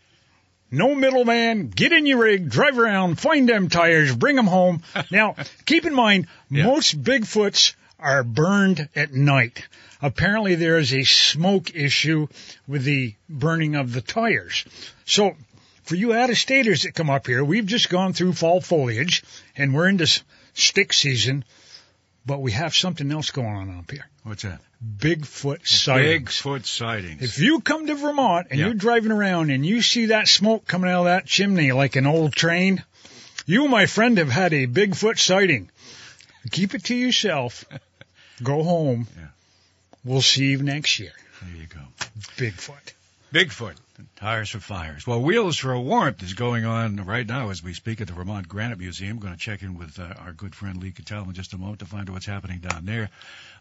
[0.72, 1.68] No middleman.
[1.68, 4.82] Get in your rig, drive around, find them tires, bring them home.
[5.12, 5.36] Now,
[5.66, 6.64] keep in mind, Yeah.
[6.66, 9.66] most Bigfoots are burned at night.
[10.02, 12.28] Apparently there is a smoke issue
[12.68, 14.66] with the burning of the tires.
[15.06, 15.36] So,
[15.84, 19.24] for you out-of-staters that come up here, we've just gone through fall foliage
[19.56, 20.08] and we're into
[20.54, 21.46] stick season,
[22.26, 24.06] but we have something else going on up here.
[24.24, 24.62] What's that?
[24.84, 26.42] Bigfoot sightings.
[26.42, 27.22] Bigfoot sightings.
[27.22, 30.90] If you come to Vermont and you're driving around and you see that smoke coming
[30.90, 32.84] out of that chimney like an old train,
[33.46, 35.70] you, my friend, have had a Bigfoot sighting.
[36.52, 37.66] Keep it to yourself.
[38.42, 39.08] Go home.
[39.16, 39.28] Yeah.
[40.04, 41.14] We'll see you next year.
[41.42, 41.80] there you go.
[42.38, 42.94] Bigfoot.
[43.34, 43.76] Bigfoot.
[44.16, 45.08] Tires for fires.
[45.08, 48.48] Well, Wheels for Warmth is going on right now as we speak at the Vermont
[48.48, 49.20] Granite Museum.
[49.20, 51.80] going to check in with uh, our good friend Lee Kittell in just a moment
[51.80, 53.10] to find out what's happening down there.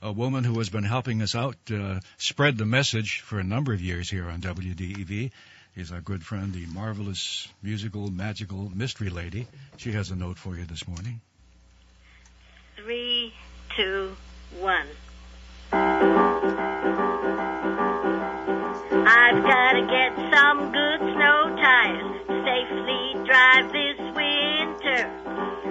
[0.03, 3.73] A woman who has been helping us out uh, spread the message for a number
[3.73, 5.31] of years here on WDEV
[5.77, 9.47] is our good friend, the marvelous musical, magical mystery lady.
[9.79, 11.21] She has a note for you this morning.
[12.77, 13.33] Three,
[13.77, 14.17] two,
[14.61, 14.87] one.
[19.05, 25.11] I've got to get some good snow tires to safely drive this winter.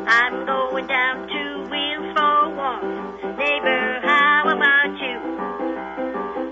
[0.07, 3.37] I'm going down to Wheels for Warmth.
[3.37, 5.17] Neighbor, how about you?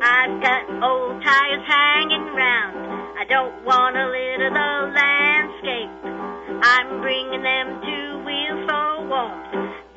[0.02, 2.78] I've got old tires hanging round.
[3.18, 5.90] I don't want to litter the landscape.
[6.62, 9.89] I'm bringing them to Wheels for Warmth.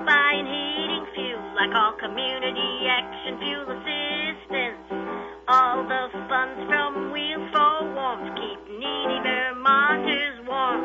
[0.00, 1.52] Buying heating fuel.
[1.60, 4.80] I call community action fuel assistance.
[5.48, 10.80] All the funds from Wheels for Warmth keep needy Vermonters warm.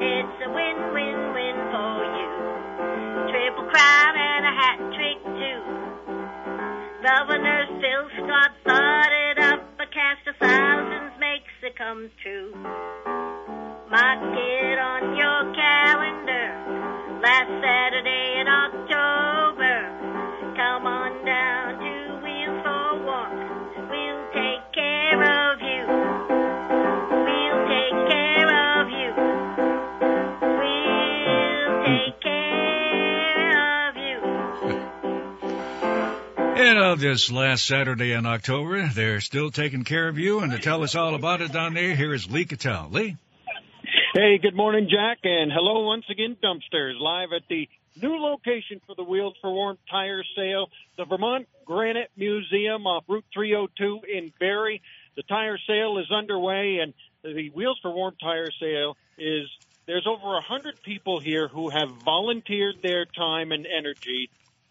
[0.00, 2.30] It's a win-win-win for you.
[3.28, 5.60] Triple crown and a hat trick too.
[7.04, 9.60] Governor Phil Scott thought it up.
[9.80, 12.56] A cast of thousands makes it come true.
[13.90, 15.59] Mark it on your.
[17.22, 19.76] Last Saturday in October.
[20.56, 23.76] Come on down to Wheels for Warmth.
[23.90, 25.86] We'll take care of you.
[27.26, 28.48] We'll take care
[28.80, 29.10] of you.
[30.60, 34.18] We'll take care of you.
[36.62, 40.40] And uh, this last Saturday in October, they're still taking care of you.
[40.40, 42.90] And to tell us all about it down there, here is Lee Kittell.
[42.92, 43.16] Lee?
[44.12, 47.68] Hey, good morning, Jack, and hello once again, Dumpsters, live at the
[48.02, 53.24] new location for the Wheels for Warmth tire sale, the Vermont Granite Museum off Route
[53.32, 54.80] 302 in Barre.
[55.14, 56.92] The tire sale is underway, and
[57.22, 59.46] the Wheels for Warmth tire sale is
[59.86, 64.28] there's over a hundred people here who have volunteered their time and energy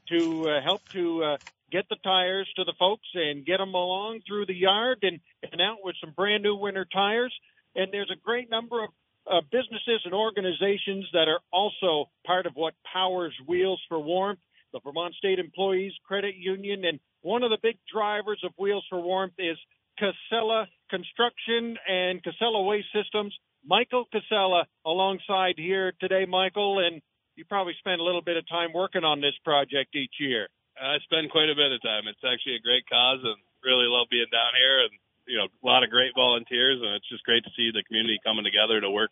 [0.10, 1.38] to uh, help to uh,
[1.72, 5.62] get the tires to the folks and get them along through the yard and, and
[5.62, 7.34] out with some brand new winter tires.
[7.74, 8.90] And there's a great number of
[9.30, 14.40] uh, businesses and organizations that are also part of what powers Wheels for Warmth,
[14.74, 16.86] the Vermont State Employees Credit Union.
[16.86, 19.58] And one of the big drivers of Wheels for Warmth is
[19.98, 23.36] Casella Construction and Casella Waste Systems.
[23.66, 27.02] Michael Casella alongside here today, Michael, and
[27.36, 30.48] you probably spend a little bit of time working on this project each year.
[30.80, 32.08] I spend quite a bit of time.
[32.08, 34.96] It's actually a great cause and really love being down here and
[35.30, 38.20] you know, a lot of great volunteers and it's just great to see the community
[38.26, 39.12] coming together to work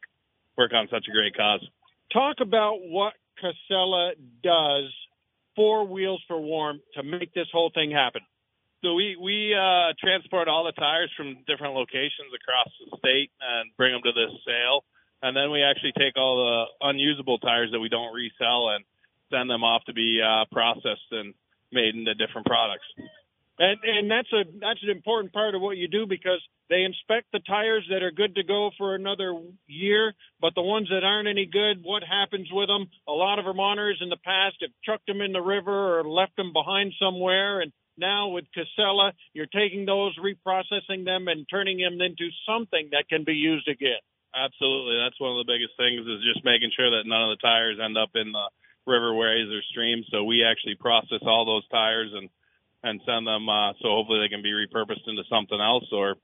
[0.58, 1.62] work on such a great cause.
[2.12, 4.14] Talk about what Casella
[4.44, 4.90] does
[5.56, 8.22] for Wheels for Warmth to make this whole thing happen.
[8.84, 13.70] So we we uh, transport all the tires from different locations across the state and
[13.78, 14.86] bring them to this sale,
[15.22, 18.86] and then we actually take all the unusable tires that we don't resell and
[19.32, 21.34] send them off to be uh, processed and
[21.72, 22.86] made into different products.
[23.60, 27.28] And and that's a that's an important part of what you do because they inspect
[27.34, 29.34] the tires that are good to go for another
[29.66, 32.86] year, but the ones that aren't any good, what happens with them?
[33.08, 36.36] A lot of Vermonters in the past have chucked them in the river or left
[36.36, 42.00] them behind somewhere, and now with Casella, you're taking those, reprocessing them, and turning them
[42.00, 44.04] into something that can be used again.
[44.36, 47.42] Absolutely, that's one of the biggest things is just making sure that none of the
[47.42, 48.48] tires end up in the
[48.86, 50.06] riverways or streams.
[50.12, 52.30] So we actually process all those tires and
[52.84, 53.50] and send them.
[53.50, 56.16] Uh, so hopefully they can be repurposed into something else or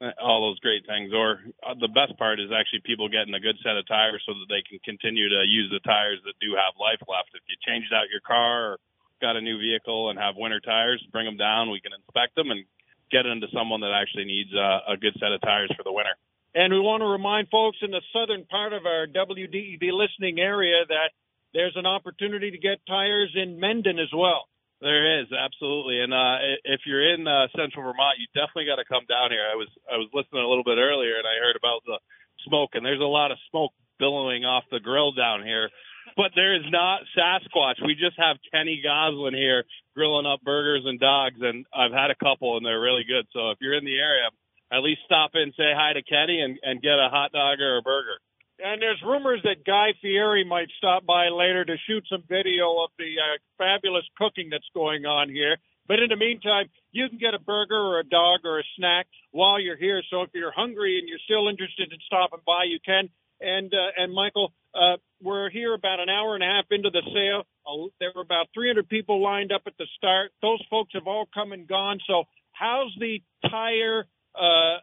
[0.00, 1.12] uh, all those great things.
[1.12, 4.34] Or uh, the best part is actually people getting a good set of tires so
[4.34, 7.32] that they can continue to use the tires that do have life left.
[7.34, 8.78] If you changed out your car or
[9.20, 11.70] got a new vehicle and have winter tires, bring them down.
[11.70, 12.64] We can inspect them and
[13.10, 16.16] get into someone that actually needs uh, a good set of tires for the winter.
[16.54, 20.84] And we want to remind folks in the southern part of our WDEV listening area
[20.86, 21.10] that
[21.52, 24.46] there's an opportunity to get tires in Mendon as well.
[24.80, 28.84] There is absolutely, and uh, if you're in uh, Central Vermont, you definitely got to
[28.84, 29.46] come down here.
[29.46, 31.98] I was I was listening a little bit earlier, and I heard about the
[32.44, 35.70] smoke, and there's a lot of smoke billowing off the grill down here.
[36.16, 37.80] But there is not Sasquatch.
[37.80, 39.64] We just have Kenny Goslin here
[39.96, 43.26] grilling up burgers and dogs, and I've had a couple, and they're really good.
[43.32, 44.28] So if you're in the area,
[44.70, 47.78] at least stop in, say hi to Kenny, and, and get a hot dog or
[47.78, 48.18] a burger.
[48.58, 52.90] And there's rumors that Guy Fieri might stop by later to shoot some video of
[52.98, 55.56] the uh, fabulous cooking that's going on here.
[55.86, 59.06] But in the meantime, you can get a burger or a dog or a snack
[59.32, 60.02] while you're here.
[60.08, 63.10] So if you're hungry and you're still interested in stopping by, you can.
[63.40, 67.02] And uh, and Michael, uh, we're here about an hour and a half into the
[67.12, 67.42] sale.
[67.66, 70.30] Uh, there were about 300 people lined up at the start.
[70.40, 71.98] Those folks have all come and gone.
[72.06, 74.06] So how's the tire?
[74.34, 74.78] Uh,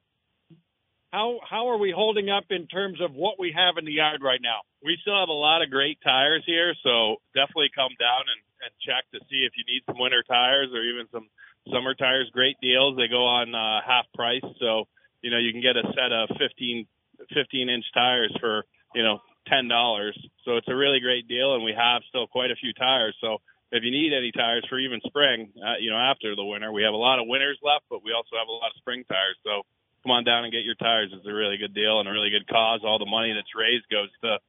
[1.12, 4.22] how how are we holding up in terms of what we have in the yard
[4.24, 4.62] right now?
[4.84, 8.72] we still have a lot of great tires here, so definitely come down and, and
[8.82, 11.30] check to see if you need some winter tires or even some
[11.70, 12.30] summer tires.
[12.34, 12.98] Great deals.
[12.98, 14.90] They go on uh, half price, so
[15.22, 16.86] you know you can get a set of 15,
[17.30, 20.18] 15 inch tires for you know ten dollars.
[20.46, 23.16] So it's a really great deal, and we have still quite a few tires.
[23.22, 23.38] So
[23.72, 26.82] if you need any tires for even spring, uh, you know after the winter, we
[26.82, 29.38] have a lot of winters left, but we also have a lot of spring tires.
[29.46, 29.62] So
[30.04, 31.12] come on down and get your tires.
[31.14, 32.82] It's a really good deal and a really good cause.
[32.84, 34.40] All the money that's raised goes to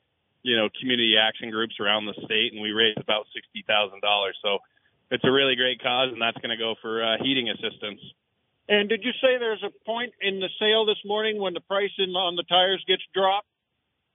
[0.42, 4.36] you know, community action groups around the state, and we raised about sixty thousand dollars.
[4.42, 4.58] So
[5.10, 8.02] it's a really great cause, and that's going to go for uh, heating assistance.
[8.68, 11.94] And did you say there's a point in the sale this morning when the price
[11.98, 13.46] in, on the tires gets dropped?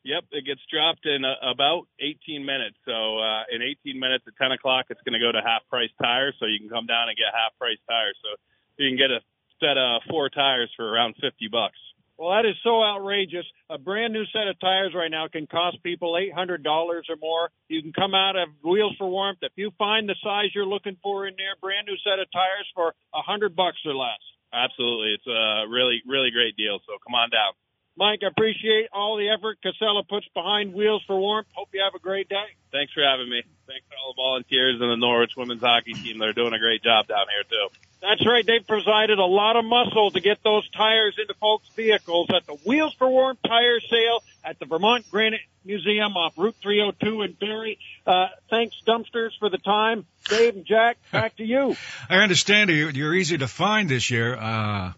[0.03, 2.79] Yep, it gets dropped in uh, about 18 minutes.
[2.87, 5.91] So uh, in 18 minutes at 10 o'clock, it's going to go to half price
[6.01, 6.33] tires.
[6.39, 8.15] So you can come down and get half price tires.
[8.23, 8.39] So
[8.79, 9.19] you can get a
[9.59, 11.77] set of four tires for around 50 bucks.
[12.17, 13.45] Well, that is so outrageous.
[13.69, 17.49] A brand new set of tires right now can cost people $800 or more.
[17.69, 19.37] You can come out of Wheels for Warmth.
[19.43, 22.65] If you find the size you're looking for in there, brand new set of tires
[22.73, 24.17] for a 100 bucks or less.
[24.51, 26.79] Absolutely, it's a really really great deal.
[26.87, 27.53] So come on down.
[27.97, 31.47] Mike, I appreciate all the effort Casella puts behind Wheels for Warmth.
[31.53, 32.45] Hope you have a great day.
[32.71, 33.41] Thanks for having me.
[33.65, 36.19] Thanks to all the volunteers and the Norwich women's hockey team.
[36.19, 37.67] They're doing a great job down here too.
[37.99, 38.45] That's right.
[38.45, 42.53] They've provided a lot of muscle to get those tires into folks' vehicles at the
[42.63, 47.77] Wheels for Warmth tire sale at the Vermont Granite Museum off Route 302 in Barre.
[48.05, 50.05] Uh, thanks, dumpsters, for the time.
[50.29, 51.75] Dave and Jack, back to you.
[52.09, 54.93] I understand you- you're easy to find this year uh,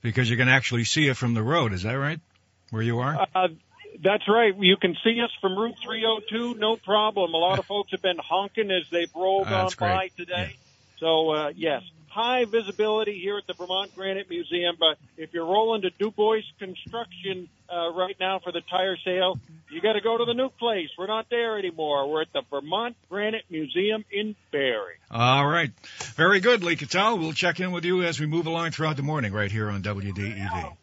[0.00, 1.74] because you can actually see it from the road.
[1.74, 2.18] Is that right?
[2.70, 3.26] Where you are?
[3.34, 3.48] Uh,
[4.02, 4.54] that's right.
[4.56, 7.34] You can see us from Route 302, no problem.
[7.34, 10.16] A lot of folks have been honking as they've rolled on by great.
[10.16, 10.56] today.
[10.98, 14.76] So, uh, yes, high visibility here at the Vermont Granite Museum.
[14.78, 19.38] But if you're rolling to Du Bois Construction uh, right now for the tire sale,
[19.70, 20.88] you got to go to the new place.
[20.96, 22.10] We're not there anymore.
[22.10, 24.98] We're at the Vermont Granite Museum in Barre.
[25.10, 25.70] All right.
[26.16, 27.18] Very good, Lee Kittell.
[27.18, 29.82] We'll check in with you as we move along throughout the morning right here on
[29.82, 30.76] WDEV.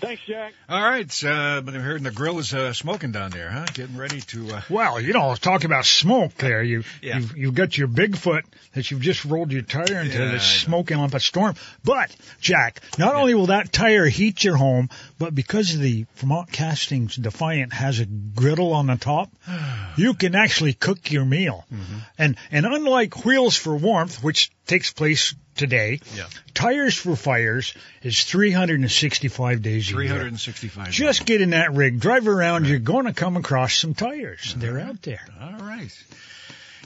[0.00, 0.54] Thanks, Jack.
[0.68, 1.24] All right.
[1.24, 3.66] Uh, but I'm hearing the grill is uh, smoking down there, huh?
[3.74, 4.54] Getting ready to.
[4.56, 6.62] Uh, Well, you know, talk about smoke there.
[6.62, 7.18] You, Yeah.
[7.18, 8.42] you've, you've got your Bigfoot
[8.74, 11.56] that you've just rolled your tire into Yeah, I that's smoking up a storm.
[11.82, 14.88] But, Jack, not only will that tire heat your home,
[15.18, 19.30] but because the Vermont Castings Defiant has a griddle on the top,
[19.96, 21.64] you can actually cook your meal.
[21.72, 21.98] Mm-hmm.
[22.18, 26.26] And, and unlike Wheels for Warmth, which takes place today, Yeah.
[26.54, 29.96] Tires for Fires is 365 days a year.
[30.12, 30.90] 365.
[30.92, 34.54] Just get in that rig, drive around, you're going to come across some tires.
[34.56, 35.26] They're out there.
[35.40, 35.90] All right.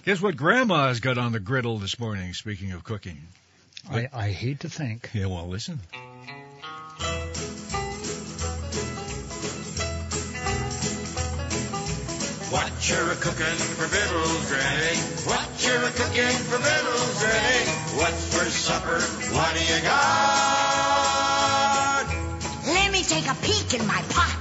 [0.04, 3.18] Guess what Grandma's got on the griddle this morning, speaking of cooking?
[3.90, 5.10] I, I hate to think.
[5.12, 5.80] Yeah, well, listen.
[12.52, 15.00] What you're cooking for victuals, Granny?
[15.24, 17.64] What you're cooking for victuals, Granny?
[17.96, 19.00] What's for supper?
[19.32, 19.96] What do you got?
[22.68, 24.36] Let me take a peek in my pot.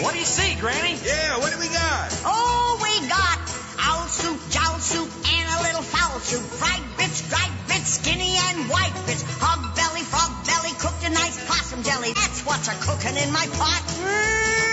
[0.00, 0.96] What do you see, Granny?
[1.04, 2.08] Yeah, what do we got?
[2.24, 3.36] Oh, we got
[3.84, 6.40] owl soup, jowl soup, and a little fowl soup.
[6.40, 9.20] Fried bits, dried bits, skinny and white bits.
[9.44, 12.14] Hog belly, frog belly, cooked in nice possum jelly.
[12.16, 13.84] That's what's a cooking in my pot.
[14.00, 14.65] Mm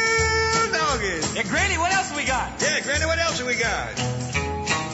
[1.03, 1.35] is.
[1.35, 2.61] Yeah, Granny, what else we got?
[2.61, 3.99] Yeah, Granny, what else we got?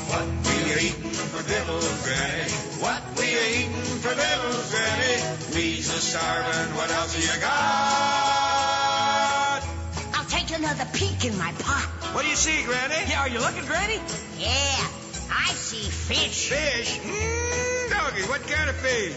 [0.10, 2.50] What we are eating for victuals, Granny?
[2.82, 5.22] What we are eating for victuals, Granny?
[5.56, 6.76] We's a starving.
[6.76, 7.50] What else have you got?
[10.18, 11.86] I'll take another peek in my pot.
[12.14, 12.96] What do you see, Granny?
[13.08, 14.00] Yeah, are you looking, Granny?
[14.38, 14.88] Yeah,
[15.32, 16.50] I see fish.
[16.50, 16.98] Fish?
[17.00, 19.14] Mmm, doggy, what kind of fish?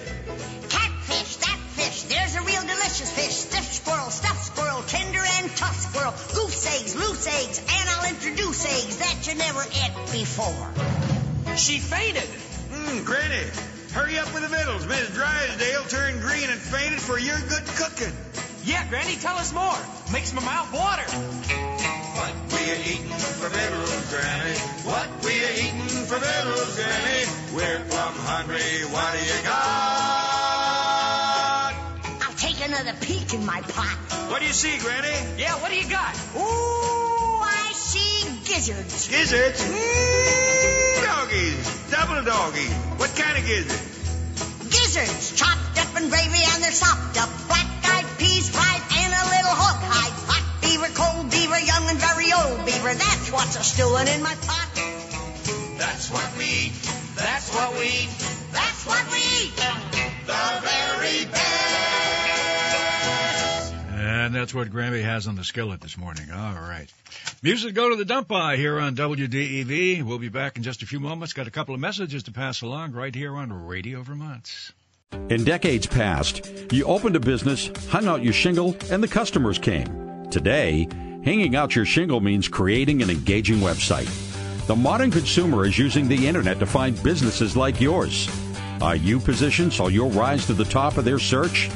[2.09, 2.33] Catfish, that fish.
[2.33, 3.35] There's a real delicious fish.
[3.35, 6.13] Stiff squirrel, stuffed squirrel, tender and tough squirrel.
[6.35, 11.57] Goose eggs, loose eggs, and I'll introduce eggs that you never ate before.
[11.57, 12.29] She fainted.
[12.73, 13.45] Mmm, Granny,
[13.93, 14.87] hurry up with the victuals.
[14.87, 18.15] Miss Drysdale turned green and fainted for your good cooking.
[18.65, 19.79] Yeah, Granny, tell us more.
[20.13, 21.03] Makes my mouth water.
[22.15, 24.57] What we a eating for victuals, Granny?
[24.87, 27.12] What we a eating for victuals, Granny?
[33.35, 33.97] In my pot.
[34.31, 35.15] What do you see, Granny?
[35.39, 36.15] Yeah, what do you got?
[36.37, 39.09] Ooh, I see gizzards.
[39.09, 39.61] Gizzards?
[39.63, 41.91] Mmm, doggies.
[41.91, 42.73] Double doggies.
[43.01, 43.81] What kind of gizzard?
[44.69, 47.31] Gizzards, chopped up in gravy and they're sopped up.
[47.49, 50.17] Black-eyed peas fried and a little hog hide.
[50.29, 52.93] Hot beaver, cold beaver, young and very old beaver.
[52.93, 54.69] That's what's a stewing in my pot.
[55.79, 56.73] That's what we eat.
[57.17, 58.22] That's what we eat.
[64.43, 66.29] That's what Grammy has on the skillet this morning.
[66.33, 66.93] All right.
[67.45, 70.03] Music go to the dump by here on WDEV.
[70.03, 71.33] We'll be back in just a few moments.
[71.33, 74.73] Got a couple of messages to pass along right here on Radio Vermont.
[75.31, 80.29] In decades past, you opened a business, hung out your shingle, and the customers came.
[80.29, 80.89] Today,
[81.25, 84.11] hanging out your shingle means creating an engaging website.
[84.67, 88.29] The modern consumer is using the internet to find businesses like yours.
[88.81, 91.71] Are you positioned so you'll rise to the top of their search?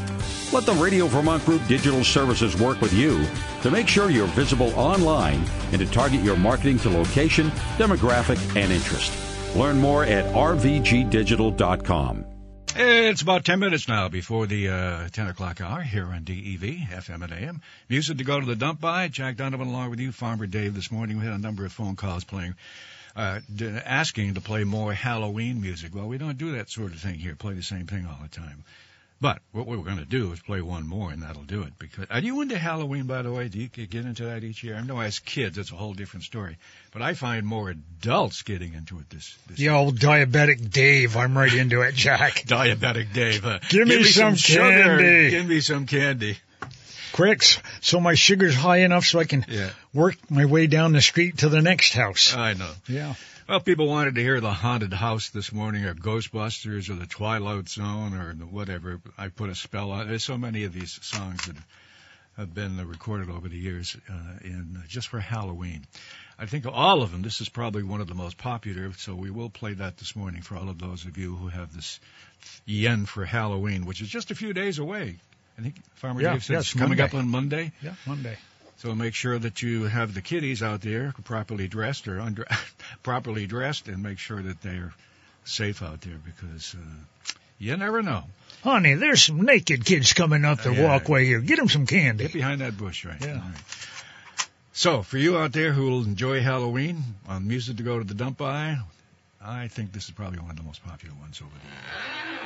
[0.52, 3.26] Let the Radio Vermont Group Digital Services work with you
[3.62, 8.72] to make sure you're visible online and to target your marketing to location, demographic, and
[8.72, 9.12] interest.
[9.56, 12.26] Learn more at rvgdigital.com.
[12.78, 17.24] It's about 10 minutes now before the uh, 10 o'clock hour here on DEV, FM
[17.24, 17.60] and AM.
[17.88, 19.08] Music to go to the dump by.
[19.08, 21.18] Jack Donovan along with you, Farmer Dave, this morning.
[21.18, 22.54] We had a number of phone calls playing,
[23.16, 23.40] uh,
[23.84, 25.92] asking to play more Halloween music.
[25.94, 28.28] Well, we don't do that sort of thing here, play the same thing all the
[28.28, 28.62] time.
[29.18, 31.78] But what we're going to do is play one more, and that'll do it.
[31.78, 33.48] Because are you into Halloween, by the way?
[33.48, 34.76] Do you get into that each year?
[34.76, 36.58] I know as kids, it's a whole different story.
[36.92, 39.34] But I find more adults getting into it this.
[39.46, 41.16] this The old diabetic Dave.
[41.16, 42.34] I'm right into it, Jack.
[42.46, 43.42] Diabetic Dave.
[43.46, 44.60] Uh, Give me some sugar.
[44.98, 45.30] candy.
[45.30, 46.36] Give me some candy.
[47.12, 47.42] Quick,
[47.80, 49.70] so my sugar's high enough so I can Yeah.
[49.94, 52.34] work my way down the street to the next house.
[52.34, 52.70] I know.
[52.88, 53.14] Yeah.
[53.48, 57.68] Well, people wanted to hear the haunted house this morning, or Ghostbusters, or the Twilight
[57.68, 59.00] Zone, or whatever.
[59.16, 60.08] I put a spell on.
[60.08, 61.54] There's so many of these songs that
[62.36, 65.86] have been recorded over the years, uh, in just for Halloween.
[66.38, 68.92] I think all of them, this is probably one of the most popular.
[68.94, 71.72] So we will play that this morning for all of those of you who have
[71.72, 72.00] this
[72.66, 75.16] yen for Halloween, which is just a few days away.
[75.56, 77.02] I think Farmer Yeah, Dave yeah, it's it's coming Monday.
[77.04, 77.72] up on Monday.
[77.80, 78.36] Yeah, Monday.
[78.78, 82.46] So make sure that you have the kiddies out there properly dressed or under
[83.02, 84.92] properly dressed, and make sure that they're
[85.44, 88.24] safe out there because uh, you never know.
[88.62, 90.84] Honey, there's some naked kids coming up the Yeah.
[90.84, 91.40] walkway here.
[91.40, 92.24] Get them some candy.
[92.24, 93.20] Get behind that bush, right?
[93.20, 93.34] Yeah.
[93.40, 93.54] Right.
[94.72, 98.12] So for you out there who will enjoy Halloween on music to go to the
[98.14, 98.76] dump by,
[99.42, 102.45] I think this is probably one of the most popular ones over there.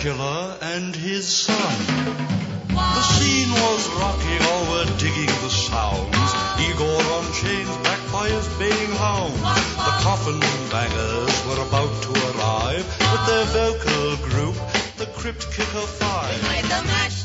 [0.00, 1.76] Dracula, and his son.
[2.68, 6.28] The scene was rocking, all were digging the sounds.
[6.60, 9.40] Igor on chains, backed by his baying hounds.
[9.40, 10.38] The coffin
[10.70, 14.56] bangers were about to arrive with their vocal group,
[14.98, 16.30] the Crypt Kicker Five.
[16.42, 17.22] They played the mash,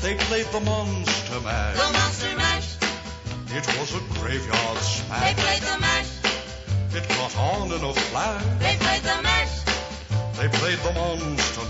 [0.00, 1.76] They played the Monster Mash.
[1.76, 2.76] the monster mash.
[3.52, 5.20] It was a graveyard smash.
[5.36, 6.08] They played the mash,
[6.94, 8.44] It caught on in a flash.
[8.58, 9.50] they played the mash.
[10.40, 11.69] They played the Monster Mash.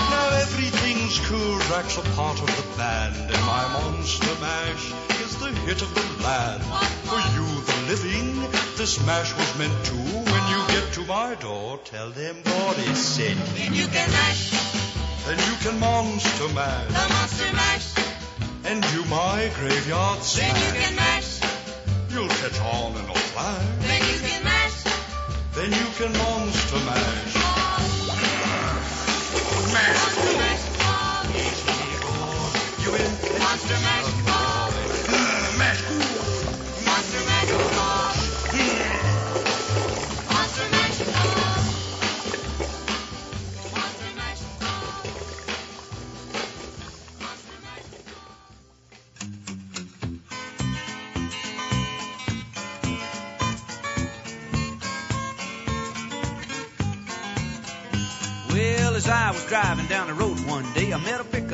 [0.11, 1.57] Now everything's cool.
[1.69, 4.85] Drax a part of the band, and my Monster Mash
[5.23, 6.61] is the hit of the land.
[7.09, 8.27] For you, the living,
[8.77, 9.95] this mash was meant to.
[9.95, 13.37] When you get to my door, tell them what is said.
[13.55, 14.51] Then you can mash,
[15.25, 16.87] Then you can Monster mash.
[16.87, 17.87] the monster mash.
[18.65, 21.39] and do my graveyard Then you can mash,
[22.11, 23.65] You'll catch on in a flash.
[23.87, 24.83] then you can mash.
[25.55, 27.40] Then you can Monster Mash.
[29.71, 30.63] Monster mash,
[33.39, 33.75] monster.
[33.79, 34.20] Mash.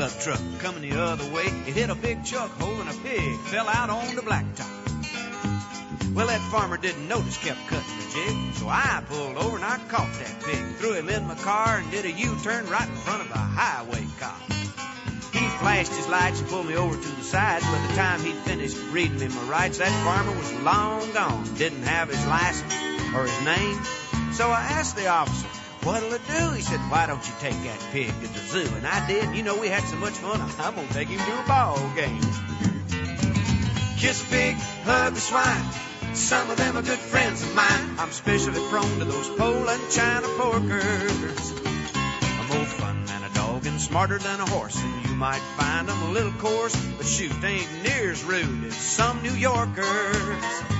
[0.08, 1.46] Pickup truck coming the other way.
[1.46, 6.16] It hit a big chuck holding a pig, fell out on the blacktop.
[6.16, 8.54] Well, that farmer didn't notice, kept cutting the jig.
[8.56, 11.92] So I pulled over and I caught that pig, threw him in my car and
[11.92, 14.42] did a U-turn right in front of a highway cop.
[15.34, 17.62] He flashed his lights and pulled me over to the side.
[17.62, 21.56] By the time he'd finished reading me my rights, that farmer was long gone.
[21.56, 22.74] Didn't have his license
[23.14, 23.84] or his name.
[24.34, 25.48] So I asked the officer,
[25.88, 26.52] what'll it do?
[26.52, 28.76] He said, why don't you take that pig to the zoo?
[28.76, 29.34] And I did.
[29.36, 30.42] You know, we had so much fun.
[30.60, 32.22] I'm going to take him to a ball game.
[33.98, 35.66] Kiss a pig, hug a swine.
[36.14, 37.96] Some of them are good friends of mine.
[38.00, 41.66] I'm especially prone to those Poland China porkers.
[41.66, 44.78] I'm more fun than a dog and smarter than a horse.
[44.82, 48.66] And you might find 'em a little coarse, but shoot, they ain't near as rude
[48.66, 50.77] as some New Yorkers.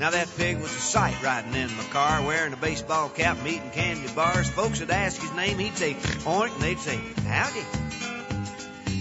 [0.00, 3.46] Now that pig was a sight riding in my car, wearing a baseball cap, and
[3.46, 4.48] eating candy bars.
[4.48, 6.96] Folks would ask his name, he'd say oink, and they'd say
[7.26, 7.60] howdy.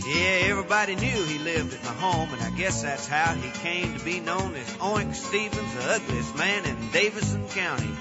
[0.10, 3.98] Yeah, everybody knew he lived at my home, and I guess that's how he came
[3.98, 7.92] to be known as Oink Stevens, the ugliest man in Davison County.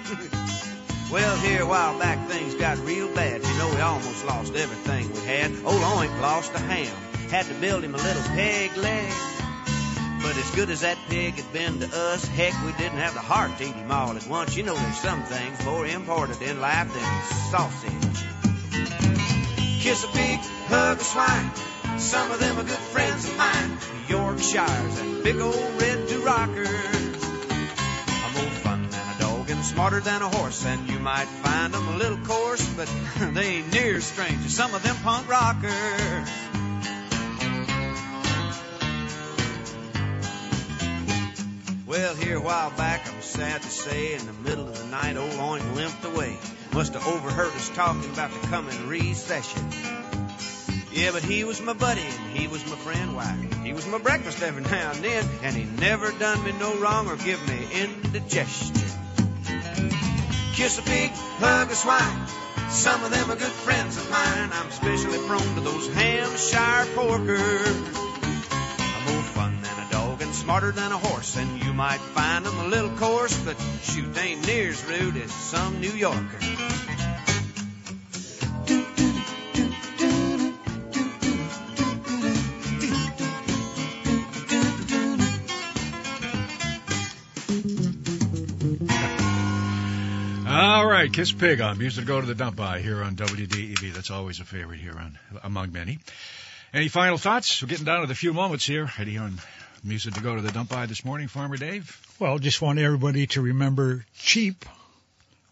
[1.12, 3.44] well, here a while back things got real bad.
[3.44, 5.52] You know, we almost lost everything we had.
[5.64, 6.96] Old Oink lost a ham,
[7.30, 9.37] had to build him a little peg leg.
[10.22, 13.20] But as good as that pig had been to us, heck, we didn't have the
[13.20, 14.56] heart to eat him all at once.
[14.56, 18.24] You know, there's some things more important in life than sausage.
[19.80, 21.50] Kiss a pig, hug a swine.
[21.98, 23.78] Some of them are good friends of mine.
[24.08, 27.24] Yorkshires and big old red Durockers.
[28.24, 30.64] I'm more fun than a dog and smarter than a horse.
[30.64, 32.88] And you might find 'em a little coarse, but
[33.34, 36.28] they ain't near as strange some of them punk rockers.
[41.88, 45.16] Well, here a while back, I'm sad to say, in the middle of the night,
[45.16, 46.36] old Oink limped away.
[46.74, 49.66] Must have overheard us talking about the coming recession.
[50.92, 53.16] Yeah, but he was my buddy and he was my friend.
[53.16, 56.76] Why, he was my breakfast every now and then, and he never done me no
[56.76, 58.76] wrong or give me indigestion.
[60.56, 61.10] Kiss a pig,
[61.40, 62.26] hug a swine.
[62.68, 64.50] Some of them are good friends of mine.
[64.52, 68.17] I'm especially prone to those Hampshire porkers.
[70.48, 74.28] Smarter than a horse, and you might find 'em a little coarse, but shoot, they
[74.28, 76.38] ain't near as rude as some New Yorker.
[90.48, 93.92] All right, Kiss Pig on Music to Go to the Dump By here on WDEV.
[93.92, 95.98] That's always a favorite here on among many.
[96.72, 97.60] Any final thoughts?
[97.60, 98.90] We're getting down to the few moments here.
[98.98, 99.38] Ready on
[99.84, 101.96] Music to Go to the Dump By this morning, Farmer Dave?
[102.18, 104.64] Well, just want everybody to remember cheap,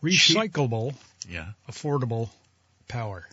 [0.02, 0.94] recyclable,
[1.28, 1.48] Yeah.
[1.70, 2.30] affordable
[2.88, 3.26] power.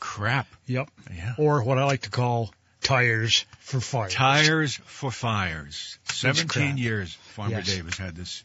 [0.00, 0.48] Crap.
[0.66, 0.90] Yep.
[1.14, 1.34] Yeah.
[1.38, 4.12] Or what I like to call tires for fires.
[4.14, 5.98] Tires for fires.
[6.10, 7.66] 17 years Farmer Yes.
[7.66, 8.42] Dave has had this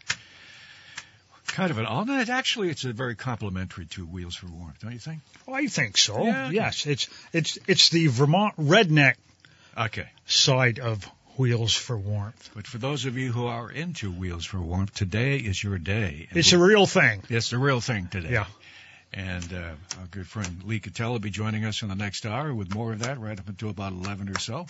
[1.48, 2.30] kind of an oh, all night.
[2.30, 5.22] Actually, it's a very complimentary to Wheels for Warmth, don't you think?
[5.48, 6.24] Oh, I think so.
[6.24, 6.50] Yeah.
[6.52, 9.16] Yes, it's it's it's the Vermont redneck
[9.76, 10.08] Okay.
[10.28, 12.50] side of Wheels for Warmth.
[12.56, 16.28] But for those of you who are into Wheels for Warmth, today is your day.
[16.30, 17.24] And It's a real thing.
[17.30, 18.32] It's a real thing today.
[18.32, 18.46] Yeah.
[19.14, 19.58] And uh,
[20.00, 22.92] our good friend Lee Kittell will be joining us in the next hour with more
[22.92, 24.66] of that right up until about 11 or so.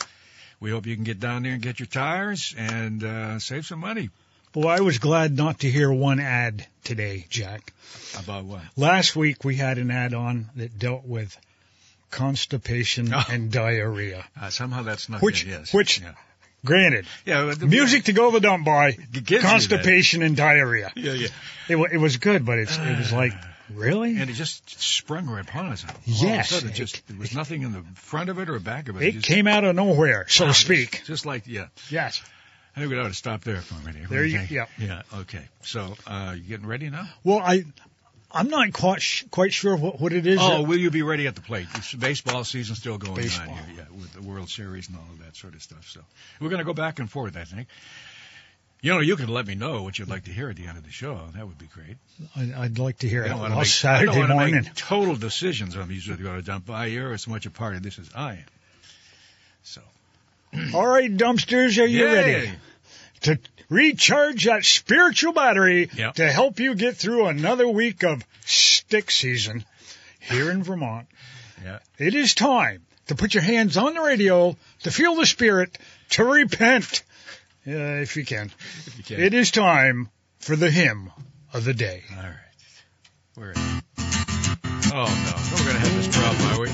[0.60, 3.80] We hope you can get down there and get your tires and uh, save some
[3.80, 4.10] money.
[4.56, 7.74] Well, I was glad not to hear one ad today, Jack.
[8.18, 8.62] About what?
[8.76, 11.38] Last week we had an ad on that dealt with
[12.12, 13.24] constipation Oh.
[13.30, 14.26] and diarrhea.
[14.40, 15.74] Uh, somehow that's not Which, good, yes.
[15.74, 16.14] which, Yeah.
[16.66, 19.42] Granted, Yeah, the- music to go the dump by, gives you that.
[19.42, 20.92] constipation and diarrhea.
[20.96, 21.28] Yeah, yeah.
[21.70, 23.34] It, it was good, but it's, it was like,
[23.74, 24.18] really?
[24.20, 25.84] And it just sprung right upon us.
[25.86, 28.60] All Yes, sudden, it it- just, there was nothing in the front of it or
[28.60, 29.06] back of it.
[29.08, 31.04] It just, came out of nowhere, so Wow, to speak.
[31.06, 31.68] Just like, yeah.
[31.90, 32.22] Yes.
[32.76, 34.08] I think we ought to stop there for a minute.
[34.10, 34.66] There you- yeah.
[34.78, 35.42] Yeah, okay.
[35.64, 37.08] So, uh, you getting ready now?
[37.24, 37.64] Well, I,
[38.32, 40.40] I'm not quite sh- quite sure what, what it is.
[40.42, 41.68] Oh, that- will you be ready at the plate?
[41.76, 43.50] It's baseball season still going Baseball.
[43.50, 45.88] on here, yeah, with the World Series and all of that sort of stuff.
[45.90, 46.02] So
[46.42, 47.68] we're going to go back and forth, I think.
[48.82, 50.78] You know, you can let me know what you'd like to hear at the end
[50.78, 51.20] of the show.
[51.36, 51.98] That would be great.
[52.56, 54.56] I'd like to hear it don't want to all make, I Saturday don't morning.
[54.56, 56.86] make total decisions on these going to dump by.
[56.86, 58.46] You're as much a part of this as I am.
[59.64, 59.82] So,
[60.76, 62.14] All right, dumpsters, are you Yay.
[62.14, 62.52] ready
[63.22, 63.40] to
[63.70, 66.16] recharge that spiritual battery Yep.
[66.16, 69.66] to help you get through another week of stick season
[70.20, 71.08] here in Vermont?
[71.64, 71.80] Yeah.
[71.98, 75.78] It is time to put your hands on the radio, to feel the spirit,
[76.12, 77.04] to repent,
[77.68, 78.52] uh, if you can.
[78.86, 79.20] if you can.
[79.20, 80.10] It is time
[80.40, 81.12] for the hymn
[81.54, 82.04] of the day.
[82.12, 82.34] All right.
[83.36, 83.84] Where is it?
[84.94, 85.58] Oh, no.
[85.58, 86.70] We're going to have this problem, are we?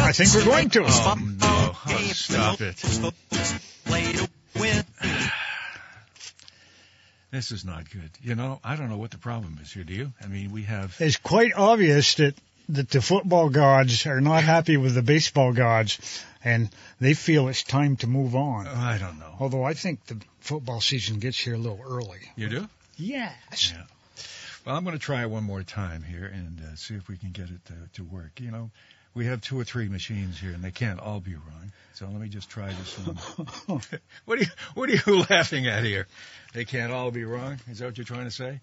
[0.00, 0.84] I think we're going to.
[0.84, 1.76] Oh, no.
[1.86, 2.76] Oh, stop it.
[7.32, 8.10] This is not good.
[8.20, 9.84] You know, I don't know what the problem is here.
[9.84, 10.12] Do you?
[10.22, 10.94] I mean, we have.
[11.00, 12.34] It's quite obvious that,
[12.68, 16.68] that the football gods are not happy with the baseball gods, and
[17.00, 18.66] they feel it's time to move on.
[18.66, 19.34] I don't know.
[19.40, 22.20] Although I think the football season gets here a little early.
[22.36, 22.68] You do?
[22.98, 23.72] Yes.
[23.74, 23.84] Yeah.
[24.66, 27.30] Well, I'm going to try one more time here and uh, see if we can
[27.30, 28.40] get it to, to work.
[28.40, 28.70] You know,
[29.14, 31.72] we have two or three machines here, and they can't all be wrong.
[31.94, 32.98] So let me just try this
[33.66, 33.80] one.
[34.24, 36.06] what are you What are you laughing at here?
[36.54, 37.58] They can't all be wrong.
[37.70, 38.60] Is that what you're trying to say?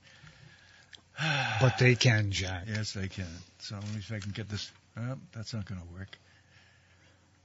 [1.62, 2.64] But they can, Jack.
[2.68, 3.28] Yes, they can.
[3.60, 4.72] So let me see if I can get this.
[4.98, 6.18] Oh, that's not going to work.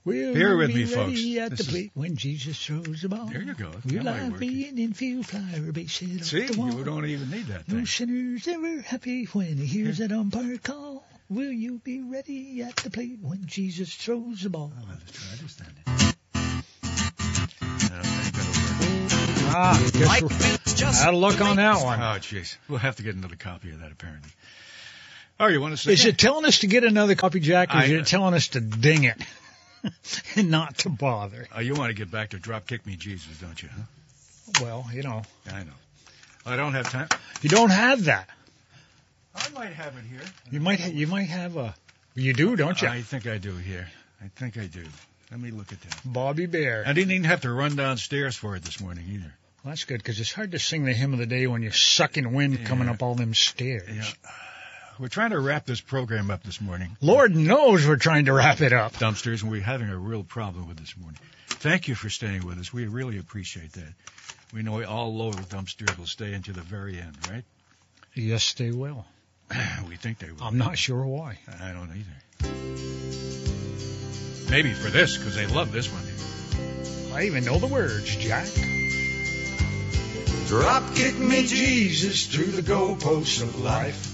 [0.04, 1.36] We'll Bear with be me, ready folks.
[1.38, 3.26] At This the is- plate when Jesus throws the ball.
[3.26, 3.70] There you go.
[3.84, 4.38] We'll That might lie work.
[4.38, 6.72] free and infield flyer base it off See, the wall.
[6.74, 7.78] you don't even need that Thing.
[7.78, 11.04] No sinner's ever happy when he hears that umpire call.
[11.30, 14.72] Will you be ready at the plate when Jesus throws the ball?
[14.78, 15.74] Oh, let's try this then.
[17.88, 18.50] No, that ain't gonna
[19.46, 19.56] work.
[19.56, 21.98] Ah, guess we're out of luck on that one.
[22.00, 22.56] Oh, jeez.
[22.68, 24.30] We'll have to get another copy of that, apparently.
[25.40, 25.92] Oh, you want to say?
[25.92, 28.48] Is it telling us to get another copy, Jack, or is I- it telling us
[28.48, 29.16] to ding it
[30.36, 31.48] and not to bother?
[31.54, 33.68] Oh, you want to get back to Drop Kick Me Jesus, don't you?
[33.74, 34.62] Huh?
[34.62, 35.72] Well, you know, I know.
[36.46, 37.08] I don't have time.
[37.40, 38.28] you don't have that.
[39.34, 40.20] I might have it here.
[40.50, 41.74] You might ha- you might have a.
[42.14, 42.88] You do, don't you?
[42.88, 43.88] I think I do here.
[44.22, 44.84] I think I do.
[45.30, 46.00] Let me look at that.
[46.04, 46.84] Bobby Bare.
[46.86, 49.34] I didn't even have to run downstairs for it this morning either.
[49.64, 51.72] Well, that's good because it's hard to sing the hymn of the day when you're
[51.72, 53.88] sucking wind coming up all them stairs.
[53.90, 54.30] Yeah.
[54.98, 56.96] We're trying to wrap this program up this morning.
[57.00, 58.92] Lord knows we're trying to wrap it up.
[58.92, 61.18] Dumpsters, and we're having a real problem with this morning.
[61.48, 62.72] Thank you for staying with us.
[62.72, 63.92] We really appreciate that.
[64.52, 67.44] We know all loyal dumpsters will stay until the very end, right?
[68.14, 69.04] Yes, they will.
[69.88, 70.42] we think they will.
[70.42, 71.38] I'm not sure why.
[71.60, 72.50] I don't either.
[74.50, 76.02] Maybe for this, because they love this one.
[77.14, 78.46] I even know the words, Jack.
[80.46, 84.10] Drop kick me Jesus through the goalposts of life.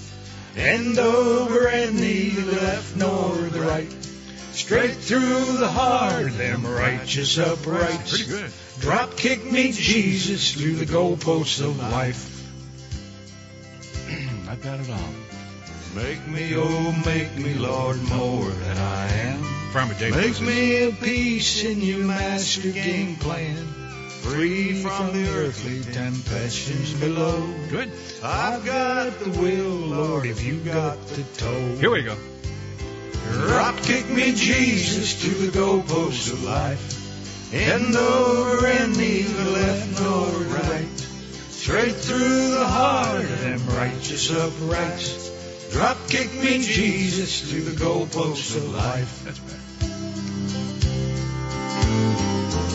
[0.55, 3.91] End over and neither the left nor the right.
[4.51, 8.11] Straight through the heart of them righteous uprights.
[8.11, 8.51] Pretty good.
[8.79, 12.30] Drop kick me Jesus through the goalposts of life.
[14.61, 15.13] I've got it all.
[15.95, 19.43] Make me, oh, make me, Lord, more than I am.
[19.73, 20.15] Farmer Dave.
[20.15, 23.55] Make me a piece in your master game plan.
[24.21, 27.51] Free from the earthly temptations below.
[27.71, 27.91] Good.
[28.23, 31.75] I've got the will, Lord, if you got the toe.
[31.77, 32.15] Here we go.
[33.31, 37.51] Drop kick me, Jesus, to the goalposts of life.
[37.51, 41.10] End over and neither left nor right.
[41.61, 45.29] Straight through the heart of them righteous uprights.
[45.71, 49.21] Drop kick me, Jesus, to the goalposts of life.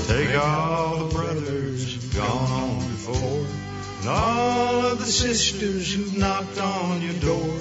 [0.06, 3.46] Take all the brothers who've gone on before,
[4.02, 7.58] and all of the sisters who've knocked on your door,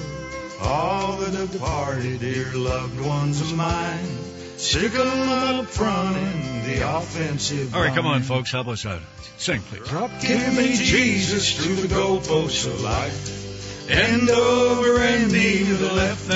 [0.62, 4.25] all the departed dear loved ones of mine.
[4.66, 7.76] Stick 'em up front in the offensive.
[7.76, 8.52] All right, come on, folks.
[8.52, 9.00] Help us out.
[9.38, 9.88] Sing, please.
[9.88, 13.90] Drop, give me Jesus to the goalposts of life.
[13.92, 16.34] End over and knee to the left the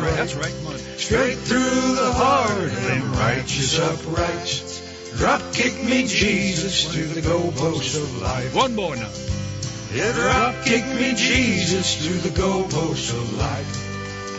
[0.00, 0.14] right.
[0.14, 0.54] That's right.
[0.68, 0.78] On.
[0.98, 4.80] Straight through the heart of them righteous uprights.
[5.18, 8.54] Drop kick me Jesus to the goalposts of life.
[8.54, 9.10] One more now.
[9.92, 13.83] Yeah, drop kick me Jesus to the goalposts of life.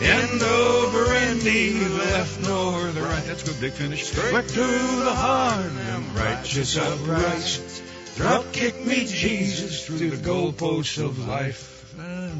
[0.02, 1.06] End over
[1.46, 3.24] the left nor the right.
[3.24, 3.60] That's good.
[3.60, 4.04] Big finish.
[4.04, 7.82] Straight through the heart them righteous uprights.
[8.16, 11.94] Drop kick me Jesus through the goalposts of life.
[11.98, 12.30] I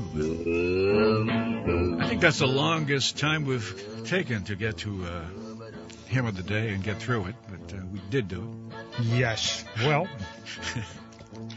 [2.08, 5.24] think that's the longest time we've taken to get to uh,
[6.06, 9.04] Hymn of the Day and get through it, but uh, we did do it.
[9.04, 9.64] Yes.
[9.78, 10.08] Well,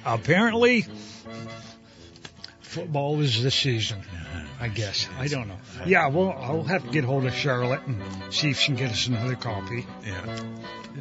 [0.06, 0.86] apparently,
[2.62, 4.04] football is the season.
[4.60, 5.07] I guess.
[5.18, 5.57] I don't know.
[5.86, 8.01] Yeah, well, I'll have to get hold of Charlotte and
[8.34, 9.86] see if she can get us another copy.
[10.05, 10.43] Yeah.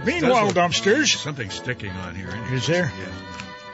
[0.04, 1.16] Meanwhile, dumpsters.
[1.16, 2.28] Something sticking on here.
[2.28, 2.52] isn't it?
[2.52, 2.92] Is there?
[2.98, 3.12] Yeah.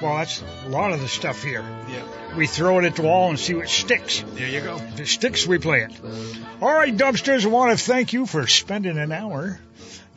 [0.01, 1.64] Well, that's a lot of the stuff here.
[1.89, 2.03] Yeah.
[2.37, 4.24] We throw it at the wall and see what sticks.
[4.35, 4.76] There you go.
[4.76, 5.93] If it sticks, we play it.
[6.61, 9.61] All right, dumpsters, I want to thank you for spending an hour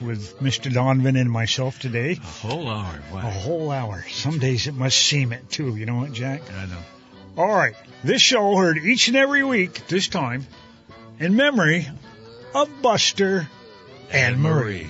[0.01, 0.71] with Mr.
[0.73, 2.13] Donovan and myself today.
[2.13, 2.99] A whole hour.
[3.13, 4.03] A whole hour.
[4.09, 5.75] Some days it must seem it too.
[5.75, 6.41] You know what, Jack?
[6.51, 6.81] I know.
[7.37, 7.75] All right.
[8.03, 10.45] This show heard each and every week, this time,
[11.19, 11.87] in memory
[12.53, 13.47] of Buster
[14.11, 14.87] and Marie.